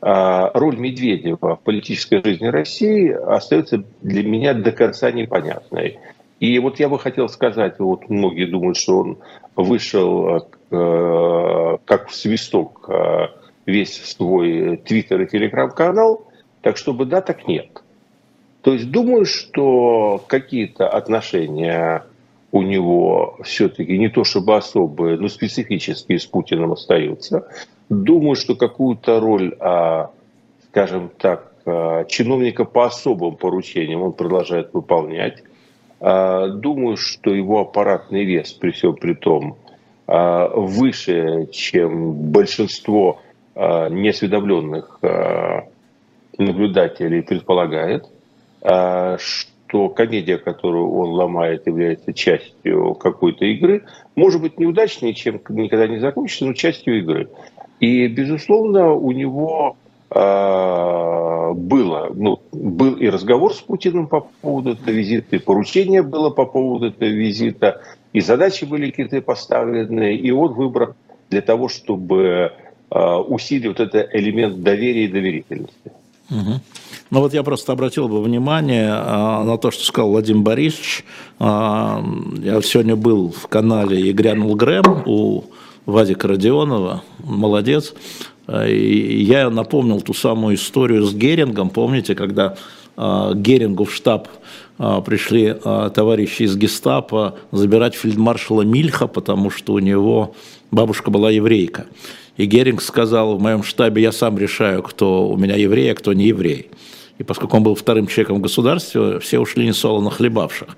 [0.00, 5.98] роль Медведева в политической жизни России остается для меня до конца непонятной.
[6.40, 9.18] И вот я бы хотел сказать, вот многие думают, что он
[9.56, 13.28] вышел э, как в свисток э,
[13.66, 16.28] весь свой твиттер и телеграм-канал,
[16.62, 17.82] так чтобы да, так нет.
[18.62, 22.04] То есть думаю, что какие-то отношения
[22.50, 27.46] у него все-таки не то чтобы особые, но специфические с Путиным остаются.
[27.88, 30.10] Думаю, что какую-то роль, а,
[30.68, 35.42] скажем так, а, чиновника по особым поручениям он продолжает выполнять.
[36.00, 39.56] А, думаю, что его аппаратный вес при всем при том
[40.06, 43.20] выше, чем большинство
[43.54, 45.00] неосведомленных
[46.38, 48.06] наблюдателей предполагает,
[48.58, 49.57] что
[49.94, 53.84] комедия, которую он ломает, является частью какой-то игры,
[54.16, 57.28] может быть неудачнее, чем никогда не закончится, но частью игры.
[57.80, 59.76] И, безусловно, у него
[60.10, 66.30] э, было, ну, был и разговор с Путиным по поводу этого визита, и поручение было
[66.30, 67.80] по поводу этого визита,
[68.12, 70.94] и задачи были какие-то поставлены, и он выбрал
[71.30, 72.52] для того, чтобы
[72.90, 75.92] э, усилить вот этот элемент доверия и доверительности.
[76.30, 76.60] Угу.
[77.10, 81.04] Ну вот я просто обратил бы внимание а, на то, что сказал Владимир Борисович.
[81.38, 82.04] А,
[82.42, 85.44] я сегодня был в канале «И грянул Грэм» у
[85.86, 87.94] Вадика Родионова, молодец.
[88.46, 92.56] И я напомнил ту самую историю с Герингом, помните, когда
[92.96, 94.28] а, Герингу в штаб
[94.78, 100.34] а, пришли а, товарищи из гестапо забирать фельдмаршала Мильха, потому что у него
[100.70, 101.86] бабушка была еврейка.
[102.36, 106.12] И Геринг сказал, в моем штабе я сам решаю, кто у меня еврей, а кто
[106.12, 106.68] не еврей.
[107.18, 110.68] И поскольку он был вторым человеком в государстве, все ушли не солоно хлебавших.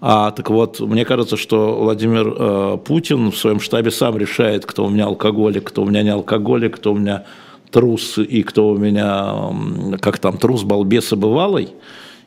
[0.00, 4.84] А, так вот, мне кажется, что Владимир э, Путин в своем штабе сам решает, кто
[4.84, 7.24] у меня алкоголик, кто у меня не алкоголик, кто у меня
[7.70, 9.52] трус и кто у меня,
[10.00, 11.68] как там, трус, балбес и бывалый.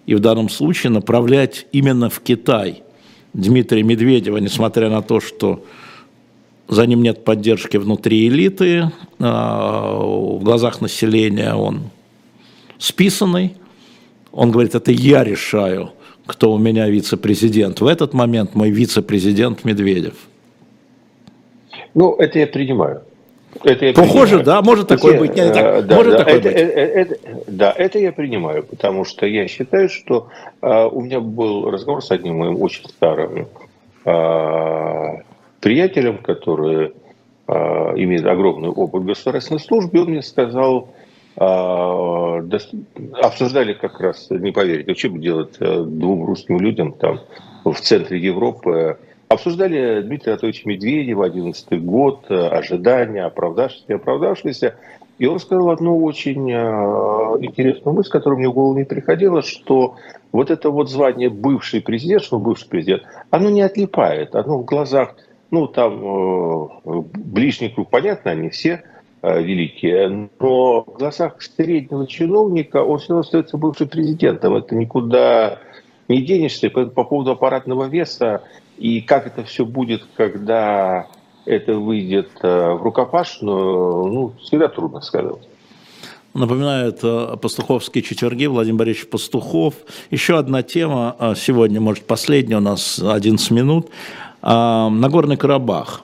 [0.05, 2.81] И в данном случае направлять именно в Китай
[3.33, 5.63] Дмитрия Медведева, несмотря на то, что
[6.67, 11.81] за ним нет поддержки внутри элиты, а, в глазах населения он
[12.79, 13.55] списанный.
[14.31, 15.91] Он говорит, это я решаю,
[16.25, 17.81] кто у меня вице-президент.
[17.81, 20.15] В этот момент мой вице-президент Медведев.
[21.93, 23.01] Ну, это я принимаю.
[23.63, 24.45] Это я Похоже, принимаю.
[24.45, 25.35] да, может такое быть.
[25.35, 26.57] Нет, так, да, может да, такое это, быть.
[26.57, 27.15] Это, это,
[27.47, 30.29] да, это я принимаю, потому что я считаю, что
[30.61, 33.47] э, у меня был разговор с одним моим очень старым
[34.05, 35.23] э,
[35.59, 36.91] приятелем, который
[37.47, 37.53] э,
[37.95, 40.98] имеет огромный опыт в государственной службе, он мне сказал, э,
[43.21, 47.21] обсуждали как раз, не поверите, что бы делать э, двум русским людям там
[47.63, 48.97] в центре Европы,
[49.29, 54.75] обсуждали Дмитрия Анатольевича Медведева, 11 год, э, ожидания, оправдавшиеся, оправдавшиеся.
[55.17, 56.55] И он сказал одну очень э,
[57.39, 59.95] интересную мысль, которая мне в голову не приходила, что
[60.33, 65.15] вот это вот звание бывший президент, что бывший президент, оно не отлипает, оно в глазах
[65.51, 66.69] ну, там
[67.13, 68.83] ближний круг, понятно, они все
[69.21, 74.55] великие, но в глазах среднего чиновника он все равно остается бывшим президентом.
[74.55, 75.59] Это никуда
[76.07, 76.69] не денешься.
[76.69, 78.43] По, по поводу аппаратного веса
[78.77, 81.07] и как это все будет, когда
[81.45, 85.47] это выйдет э, в рукопашную, ну, всегда трудно сказать.
[86.33, 89.73] Напоминаю, это пастуховские четверги, Владимир Борисович Пастухов.
[90.11, 93.89] Еще одна тема, сегодня, может, последняя у нас 11 минут.
[94.41, 96.03] А, Нагорный Карабах.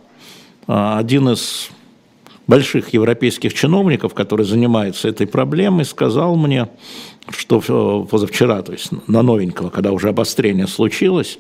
[0.68, 1.70] А, один из
[2.48, 6.68] больших европейских чиновников, который занимается этой проблемой, сказал мне,
[7.30, 11.40] что позавчера, то есть на новенького, когда уже обострение случилось,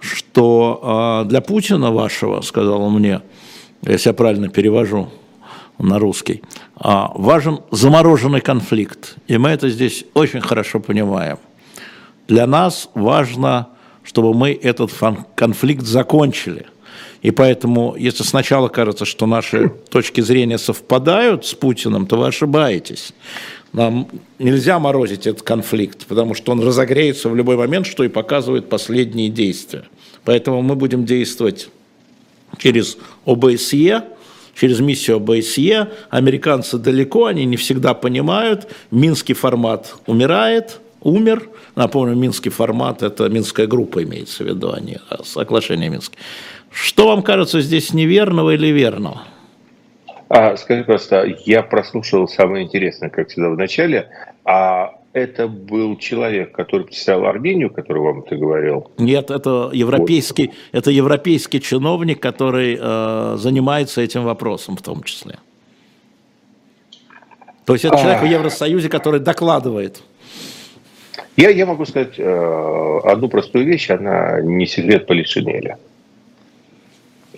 [0.00, 3.20] что а, для Путина вашего, сказал он мне,
[3.82, 5.10] если я правильно перевожу
[5.78, 6.42] на русский,
[6.74, 9.16] важен замороженный конфликт.
[9.28, 11.38] И мы это здесь очень хорошо понимаем.
[12.26, 13.68] Для нас важно
[14.08, 14.90] чтобы мы этот
[15.34, 16.64] конфликт закончили.
[17.22, 23.12] И поэтому, если сначала кажется, что наши точки зрения совпадают с Путиным, то вы ошибаетесь.
[23.72, 24.08] Нам
[24.38, 29.28] нельзя морозить этот конфликт, потому что он разогреется в любой момент, что и показывает последние
[29.28, 29.84] действия.
[30.24, 31.68] Поэтому мы будем действовать
[32.58, 32.96] через
[33.26, 34.04] ОБСЕ,
[34.58, 35.90] через миссию ОБСЕ.
[36.10, 38.68] Американцы далеко, они не всегда понимают.
[38.90, 41.48] Минский формат умирает, умер.
[41.74, 46.18] Напомню, Минский формат– это Минская группа имеется в виду, а не соглашение Минское.
[46.70, 49.22] Что вам кажется здесь неверного или верного?
[50.28, 54.08] А, скажи просто, я прослушал самое интересное, как всегда в начале,
[54.44, 58.90] а это был человек, который представил Армению, который вам это говорил?
[58.98, 60.54] Нет, это европейский, вот.
[60.72, 65.38] это европейский чиновник, который э, занимается этим вопросом в том числе.
[67.64, 67.98] То есть это а...
[67.98, 70.02] человек в Евросоюзе, который докладывает.
[71.36, 75.78] Я, я могу сказать э, одну простую вещь, она не секрет Полишинеля.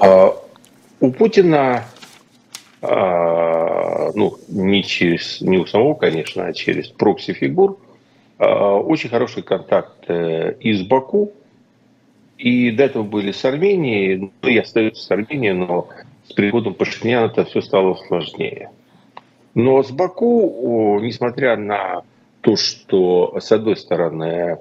[0.01, 0.31] Э,
[1.01, 1.85] у Путина
[2.83, 7.79] а, ну, не через, не у самого, конечно, а через прокси-фигур,
[8.39, 11.33] а, очень хороший контакт э, из Баку,
[12.39, 15.89] и до этого были с Арменией, ну, и остаются с Арменией, но
[16.27, 18.71] с приходом Пашиняна это все стало сложнее.
[19.55, 22.03] Но с Баку, несмотря на
[22.41, 24.59] то, что, с одной стороны,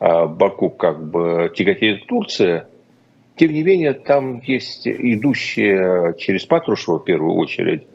[0.00, 2.66] а, Баку как бы тяготеет Турция,
[3.36, 7.86] тем не менее, там есть идущие через Патрушева, в первую очередь,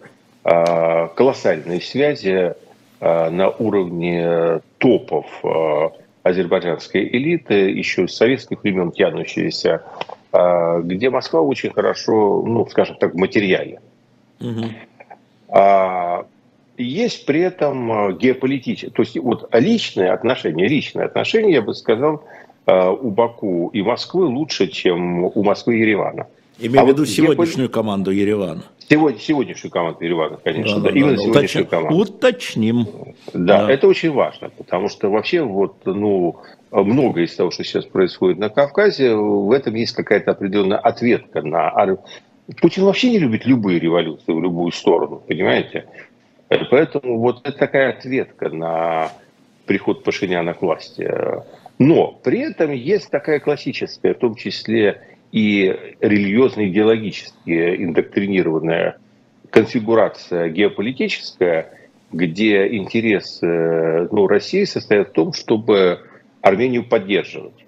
[0.44, 2.54] а, колоссальные связи
[3.00, 9.84] а, на уровне топов а, азербайджанской элиты, еще с советских времен тянущиеся,
[10.32, 13.80] где Москва очень хорошо, ну, скажем так, в материале.
[14.42, 14.66] Угу.
[16.78, 22.24] Есть при этом геополитические, то есть вот личные отношения, личные отношения, я бы сказал,
[22.68, 26.28] у Баку и Москвы лучше, чем у Москвы и Еревана.
[26.58, 27.74] Имею а в виду вот сегодняшнюю где...
[27.74, 28.64] команду Еревана.
[28.88, 31.70] Сегодня, сегодняшнюю команду Еревана, конечно, да, да, именно да, сегодняшнюю уточ...
[31.70, 31.98] команду.
[31.98, 32.88] Уточним.
[33.34, 36.38] Да, да, это очень важно, потому что вообще вот, ну,
[36.72, 41.98] многое из того, что сейчас происходит на Кавказе, в этом есть какая-то определенная ответка на...
[42.62, 45.86] Путин вообще не любит любые революции в любую сторону, понимаете?
[46.48, 49.10] Поэтому вот это такая ответка на
[49.66, 51.12] приход Пашиняна к власти.
[51.78, 55.02] Но при этом есть такая классическая, в том числе
[55.32, 58.98] и религиозно-идеологически индоктринированная
[59.50, 61.72] конфигурация геополитическая,
[62.12, 66.00] где интерес ну, России состоит в том, чтобы
[66.42, 67.66] Армению поддерживать.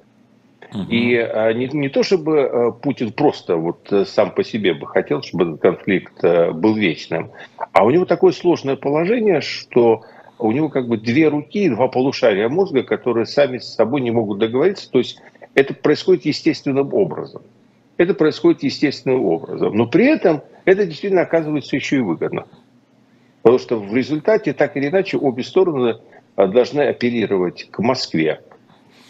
[0.74, 0.84] Угу.
[0.90, 4.86] И а, не, не то, чтобы а, Путин просто вот э, сам по себе бы
[4.86, 7.32] хотел, чтобы этот конфликт был вечным,
[7.72, 10.04] а у него такое сложное положение, что
[10.40, 14.12] у него как бы две руки и два полушария мозга, которые сами с собой не
[14.12, 14.90] могут договориться.
[14.90, 15.22] То есть
[15.56, 17.42] это происходит естественным образом.
[17.98, 19.76] Это происходит естественным образом.
[19.76, 22.46] Но при этом это действительно оказывается еще и выгодно.
[23.42, 25.98] Потому что в результате, так или иначе, обе стороны
[26.36, 28.42] а, должны оперировать к Москве.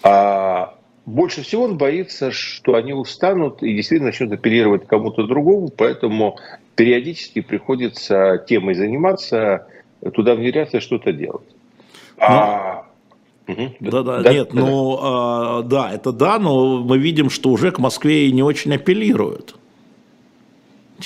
[0.04, 0.76] А
[1.06, 6.38] больше всего он боится, что они устанут и действительно начнут оперировать кому-то другому, поэтому
[6.76, 9.68] периодически приходится темой заниматься,
[10.14, 11.48] туда внедряться и что-то делать.
[12.18, 12.84] А...
[13.48, 13.76] Угу.
[13.80, 17.72] Да, да, да, нет, да, ну, а, да, это да, но мы видим, что уже
[17.72, 19.56] к Москве и не очень апеллируют,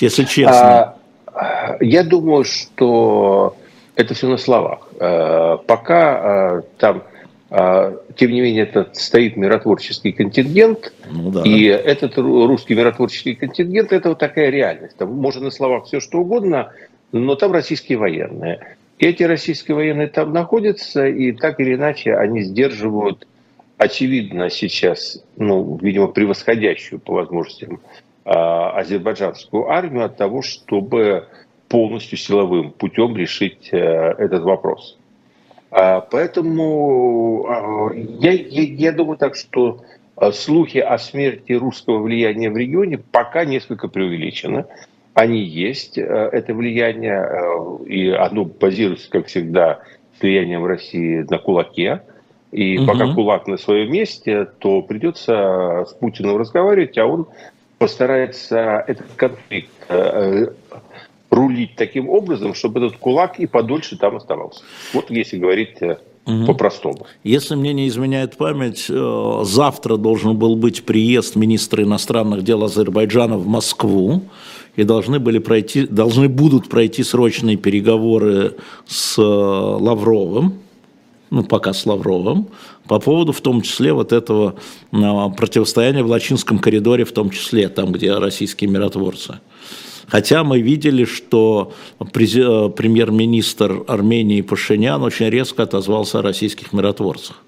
[0.00, 0.96] если честно.
[1.26, 3.54] А, я думаю, что
[3.94, 4.88] это все на словах.
[4.98, 7.04] А, пока а, там,
[7.50, 11.42] а, тем не менее, это стоит миротворческий контингент, ну, да.
[11.44, 14.96] и этот русский миротворческий контингент– это вот такая реальность.
[14.96, 16.72] Там можно на словах все что угодно,
[17.12, 18.76] но там российские военные.
[19.02, 23.26] Эти российские военные там находятся, и так или иначе они сдерживают,
[23.76, 27.80] очевидно, сейчас, ну, видимо, превосходящую по возможностям
[28.24, 31.26] а, азербайджанскую армию от того, чтобы
[31.66, 34.96] полностью силовым путем решить э, этот вопрос.
[35.72, 39.82] А, поэтому а, я, я, я думаю так, что
[40.32, 44.66] слухи о смерти русского влияния в регионе пока несколько преувеличены
[45.14, 49.80] они есть, э, это влияние, э, и оно базируется, как всегда,
[50.20, 52.02] влиянием России на кулаке.
[52.50, 52.86] И угу.
[52.86, 57.26] пока кулак на своем месте, то придется с Путиным разговаривать, а он
[57.78, 60.48] постарается этот конфликт э,
[61.30, 64.62] рулить таким образом, чтобы этот кулак и подольше там оставался.
[64.92, 66.46] Вот если говорить угу.
[66.46, 67.06] по-простому.
[67.24, 73.46] Если мне не изменяет память, завтра должен был быть приезд министра иностранных дел Азербайджана в
[73.46, 74.22] Москву
[74.76, 78.56] и должны, были пройти, должны будут пройти срочные переговоры
[78.86, 80.54] с э, Лавровым,
[81.30, 82.48] ну, пока с Лавровым,
[82.88, 84.56] по поводу в том числе вот этого
[84.92, 84.96] э,
[85.36, 89.40] противостояния в Лачинском коридоре, в том числе там, где российские миротворцы.
[90.06, 97.42] Хотя мы видели, что э, премьер-министр Армении Пашинян очень резко отозвался о российских миротворцах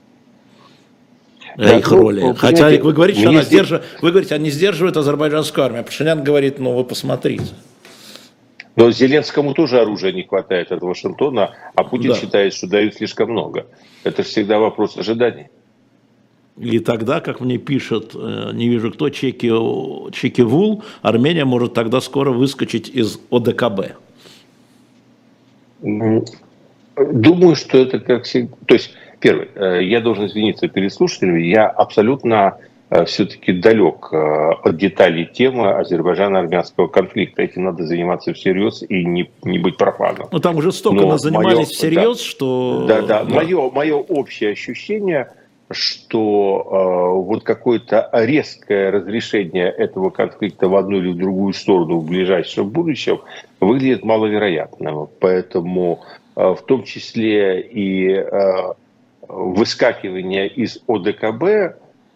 [1.56, 2.34] да, их ну, роли.
[2.36, 5.82] Хотя вы говорите, что она сдерживает, вы говорите, они сдерживают азербайджанскую армию.
[5.82, 7.46] А Пашинян говорит, ну вы посмотрите.
[8.76, 12.16] Но Зеленскому тоже оружия не хватает от Вашингтона, а Путин да.
[12.16, 13.66] считает, что дают слишком много.
[14.02, 15.46] Это всегда вопрос ожиданий.
[16.56, 19.50] И тогда, как мне пишут, э, не вижу кто, Чеки,
[20.12, 23.96] Чеки Вул, Армения может тогда скоро выскочить из ОДКБ.
[26.96, 28.54] Думаю, что это как всегда...
[28.66, 28.90] То есть,
[29.24, 32.58] первый, э, я должен извиниться перед слушателями, я абсолютно
[32.90, 37.42] э, все-таки далек от деталей темы Азербайджано-армянского конфликта.
[37.42, 40.28] Этим надо заниматься всерьез и не, не быть профаном.
[40.30, 42.84] Ну там уже столько Но занимались мое, всерьез, да, что...
[42.86, 43.34] Да, да, да.
[43.34, 45.28] Мое, мое общее ощущение–
[45.70, 52.06] что э, вот какое-то резкое разрешение этого конфликта в одну или в другую сторону в
[52.06, 53.20] ближайшем будущем
[53.60, 55.08] выглядит маловероятным.
[55.20, 56.02] Поэтому
[56.36, 58.72] э, в том числе и э,
[59.28, 61.42] выскакивание из ОДКБ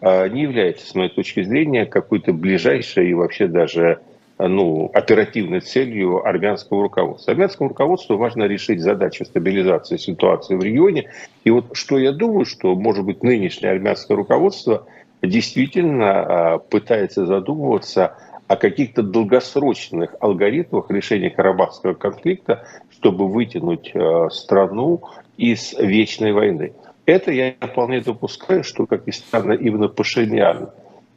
[0.01, 4.01] э, не является, с моей точки зрения, какой-то ближайшей и вообще даже
[4.39, 7.33] ну, оперативной целью армянского руководства.
[7.33, 11.09] Армянскому руководству важно решить задачу стабилизации ситуации в регионе.
[11.43, 14.85] И вот что я думаю, что, может быть, нынешнее армянское руководство
[15.21, 18.15] действительно а, пытается задумываться
[18.47, 25.03] о каких-то долгосрочных алгоритмах решения карабахского конфликта, чтобы вытянуть а, страну
[25.35, 26.71] из вечной войны.
[27.09, 30.69] Это я вполне допускаю, что, как ни странно, именно Пашинян,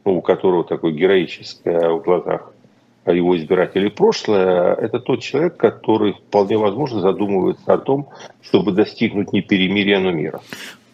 [0.03, 2.51] ну, у которого такое героическое в глазах
[3.05, 8.09] его избирателей прошлое, это тот человек, который вполне возможно задумывается о том,
[8.41, 10.41] чтобы достигнуть не перемирия, но мира.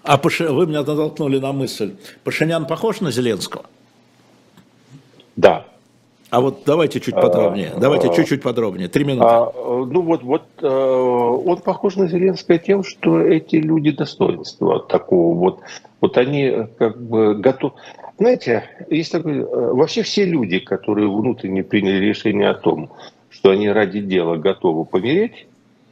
[0.04, 0.42] А Паш...
[0.42, 1.96] вы меня натолкнули на мысль.
[2.26, 3.64] Пашинян похож на Зеленского?
[5.38, 5.66] Да.
[6.30, 7.72] А вот давайте чуть подробнее.
[7.76, 8.88] А, давайте чуть-чуть подробнее.
[8.88, 9.28] Три минуты.
[9.28, 15.36] А, ну вот, вот э, он похож на Зеленского тем, что эти люди достоинства такого.
[15.36, 15.60] Вот,
[16.02, 17.74] вот они как бы готовы.
[18.20, 22.92] Знаете, есть такой, э, вообще все люди, которые внутренне приняли решение о том,
[23.30, 25.48] что они ради дела готовы помереть,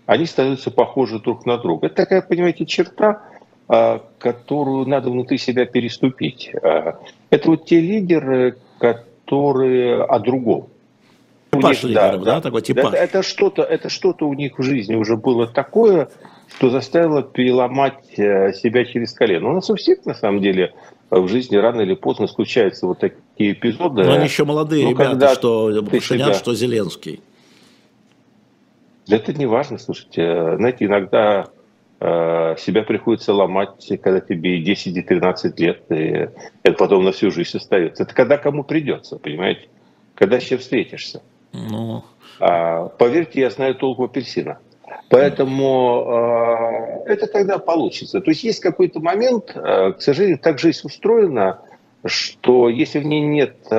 [0.06, 1.88] они становятся похожи друг на друга.
[1.88, 3.24] Это такая, понимаете, черта,
[3.68, 6.52] а, которую надо внутри себя переступить.
[6.62, 10.69] А, это вот те лидеры, которые о другом.
[11.51, 12.88] Типаж них, лидеров, да, да, такой типаж.
[12.88, 16.09] Это, это что-то, это что-то у них в жизни уже было такое,
[16.55, 19.49] что заставило переломать э, себя через колено.
[19.49, 20.73] У нас у всех, на самом деле,
[21.09, 24.03] в жизни рано или поздно случаются вот такие эпизоды.
[24.03, 26.34] Но они еще молодые ну, ребята, что Пашинян, себя...
[26.34, 27.21] что Зеленский.
[29.09, 30.57] Это не важно, слушайте.
[30.57, 31.47] Знаете, иногда
[32.00, 36.30] себя приходится ломать, когда тебе 10 и 13 лет, и
[36.62, 38.04] это потом на всю жизнь остается.
[38.04, 39.68] Это когда кому придется, понимаете?
[40.14, 41.24] Когда еще встретишься.
[41.54, 42.04] Ну...
[42.39, 44.60] А, поверьте, я знаю толку апельсина.
[45.10, 48.22] Поэтому э, это тогда получится.
[48.22, 51.62] То есть есть какой-то момент, э, к сожалению, так жизнь устроена,
[52.06, 53.76] что если в ней нет э,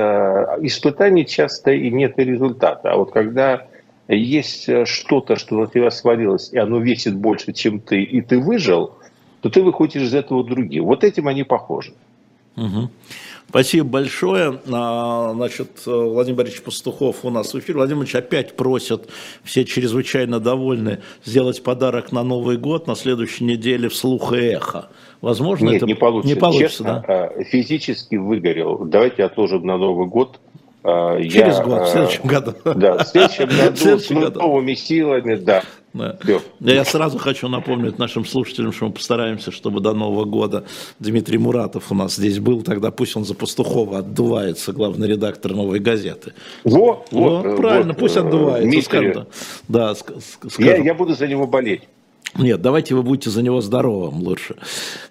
[0.62, 2.90] испытаний, часто и нет и результата.
[2.90, 3.66] А вот когда
[4.16, 8.94] есть что-то, что на тебя свалилось, и оно весит больше, чем ты, и ты выжил,
[9.40, 10.84] то ты выходишь из этого другим.
[10.84, 11.92] Вот этим они похожи.
[12.56, 12.90] Угу.
[13.48, 14.60] Спасибо большое.
[14.70, 17.78] А, значит, Владимир Борисович Пастухов у нас в эфире.
[17.78, 19.08] Владимир Ильич опять просят,
[19.42, 24.90] все чрезвычайно довольны, сделать подарок на Новый год на следующей неделе вслух и эхо.
[25.22, 26.34] Возможно, Нет, это не получится.
[26.34, 27.14] Не получится Честно, да?
[27.14, 28.84] А, физически выгорел.
[28.84, 30.40] Давайте отложим на Новый год.
[30.84, 32.54] А, Через я, год, в следующем году.
[32.64, 35.62] Да, в следующем году с новыми силами, да.
[35.92, 36.18] Да.
[36.60, 40.64] Я сразу хочу напомнить нашим слушателям, что мы постараемся, чтобы до Нового года
[40.98, 45.80] Дмитрий Муратов у нас здесь был, тогда пусть он за Пастухова отдувается, главный редактор «Новой
[45.80, 46.34] газеты».
[46.62, 48.68] Во, вот, вот, правильно, вот, пусть э, отдувается.
[48.68, 49.26] Дмитрий, скажем,
[49.66, 50.20] да, скажем.
[50.58, 51.82] Я, я буду за него болеть.
[52.36, 54.56] Нет, давайте вы будете за него здоровым лучше.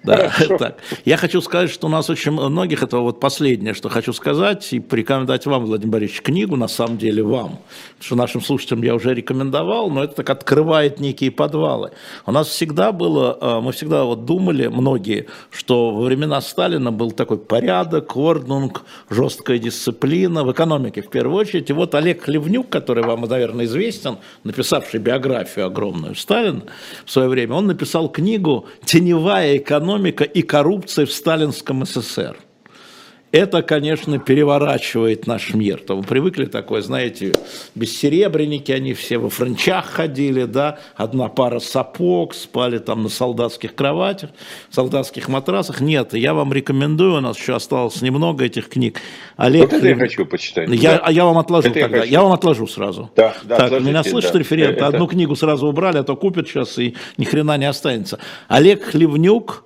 [0.03, 0.77] Да, так.
[1.03, 4.79] Я хочу сказать, что у нас очень многих, это вот последнее, что хочу сказать, и
[4.79, 7.59] порекомендовать вам, Владимир Борисович, книгу, на самом деле вам.
[7.99, 11.91] Что нашим слушателям я уже рекомендовал, но это так открывает некие подвалы.
[12.25, 17.11] У нас всегда было, э, мы всегда вот думали, многие, что во времена Сталина был
[17.11, 21.69] такой порядок, орднунг, жесткая дисциплина в экономике в первую очередь.
[21.69, 26.61] И вот Олег Хлевнюк, который вам, наверное, известен, написавший биографию огромную Сталина,
[27.07, 32.37] в свое время, он написал книгу «Теневая экономика и коррупция в сталинском СССР»
[33.31, 35.81] это, конечно, переворачивает наш мир.
[35.85, 37.33] То вы привыкли такое, знаете,
[37.75, 44.29] бессеребренники, они все во франчах ходили, да, одна пара сапог, спали там на солдатских кроватях,
[44.69, 45.81] солдатских матрасах.
[45.81, 49.01] Нет, я вам рекомендую, у нас еще осталось немного этих книг.
[49.35, 50.69] Олег, вот это я хочу почитать.
[50.69, 51.09] Я, да.
[51.09, 53.11] Я вам отложу это тогда, я, я вам отложу сразу.
[53.15, 54.39] Да, да, так, меня слышат да.
[54.39, 54.87] референты, это...
[54.87, 58.19] одну книгу сразу убрали, а то купят сейчас и ни хрена не останется.
[58.47, 59.65] Олег Хлевнюк,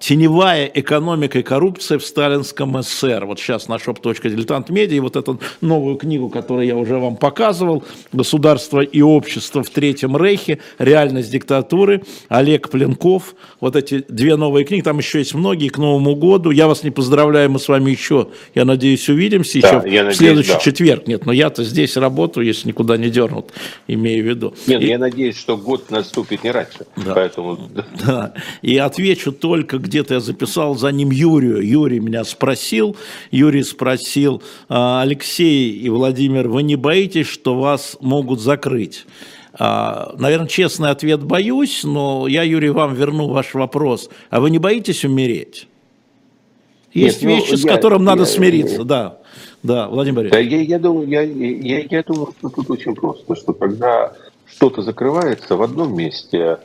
[0.00, 3.26] теневая экономика и коррупция в сталинском СССР.
[3.26, 8.80] Вот сейчас на shop.дилетант медиа, вот эту новую книгу, которую я уже вам показывал, «Государство
[8.80, 10.58] и общество в Третьем Рейхе.
[10.78, 13.36] Реальность диктатуры», Олег Пленков.
[13.60, 16.50] Вот эти две новые книги, там еще есть многие к Новому году.
[16.50, 20.16] Я вас не поздравляю, мы с вами еще, я надеюсь, увидимся да, еще в надеюсь,
[20.16, 20.58] следующий да.
[20.58, 21.06] четверг.
[21.06, 23.52] Нет, но я-то здесь работаю, если никуда не дернут,
[23.86, 24.54] имею в виду.
[24.66, 24.86] Нет, и...
[24.86, 26.86] я надеюсь, что год наступит не раньше.
[26.96, 27.14] Да.
[27.14, 27.58] Поэтому...
[28.04, 28.34] да.
[28.62, 31.60] И отвечу то, только где-то я записал за ним Юрию.
[31.60, 32.96] Юрий меня спросил,
[33.30, 39.04] Юрий спросил, «А, Алексей и Владимир, вы не боитесь, что вас могут закрыть?
[39.52, 44.08] А, Наверное, честный ответ боюсь, но я, Юрий, вам верну ваш вопрос.
[44.30, 45.68] А вы не боитесь умереть?
[46.94, 49.18] Есть Нет, ну, вещи, ну, с которыми надо я, смириться, я, да.
[49.62, 53.52] Да, Владимир Да, я, я, думаю, я, я, я думаю, что тут очень просто, что
[53.52, 54.14] когда
[54.46, 56.56] что-то закрывается в одном месте,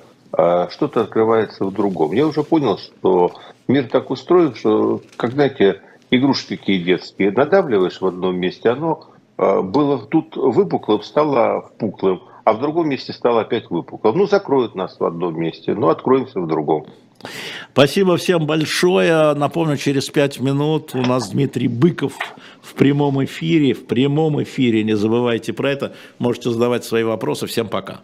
[0.70, 2.12] что-то открывается в другом.
[2.12, 3.32] Я уже понял, что
[3.68, 5.82] мир так устроен, что, как знаете,
[6.12, 9.08] игрушки такие детские, надавливаешь в одном месте, оно
[9.38, 14.18] а, было тут выпуклым, стало впуклым, а в другом месте стало опять выпуклым.
[14.18, 16.88] Ну, закроют нас в одном месте, но откроемся в другом.
[17.72, 19.34] Спасибо всем большое.
[19.34, 22.14] Напомню, через пять минут у нас Дмитрий Быков
[22.62, 23.74] в прямом эфире.
[23.74, 25.94] В прямом эфире, не забывайте про это.
[26.20, 27.48] Можете задавать свои вопросы.
[27.48, 28.02] Всем пока.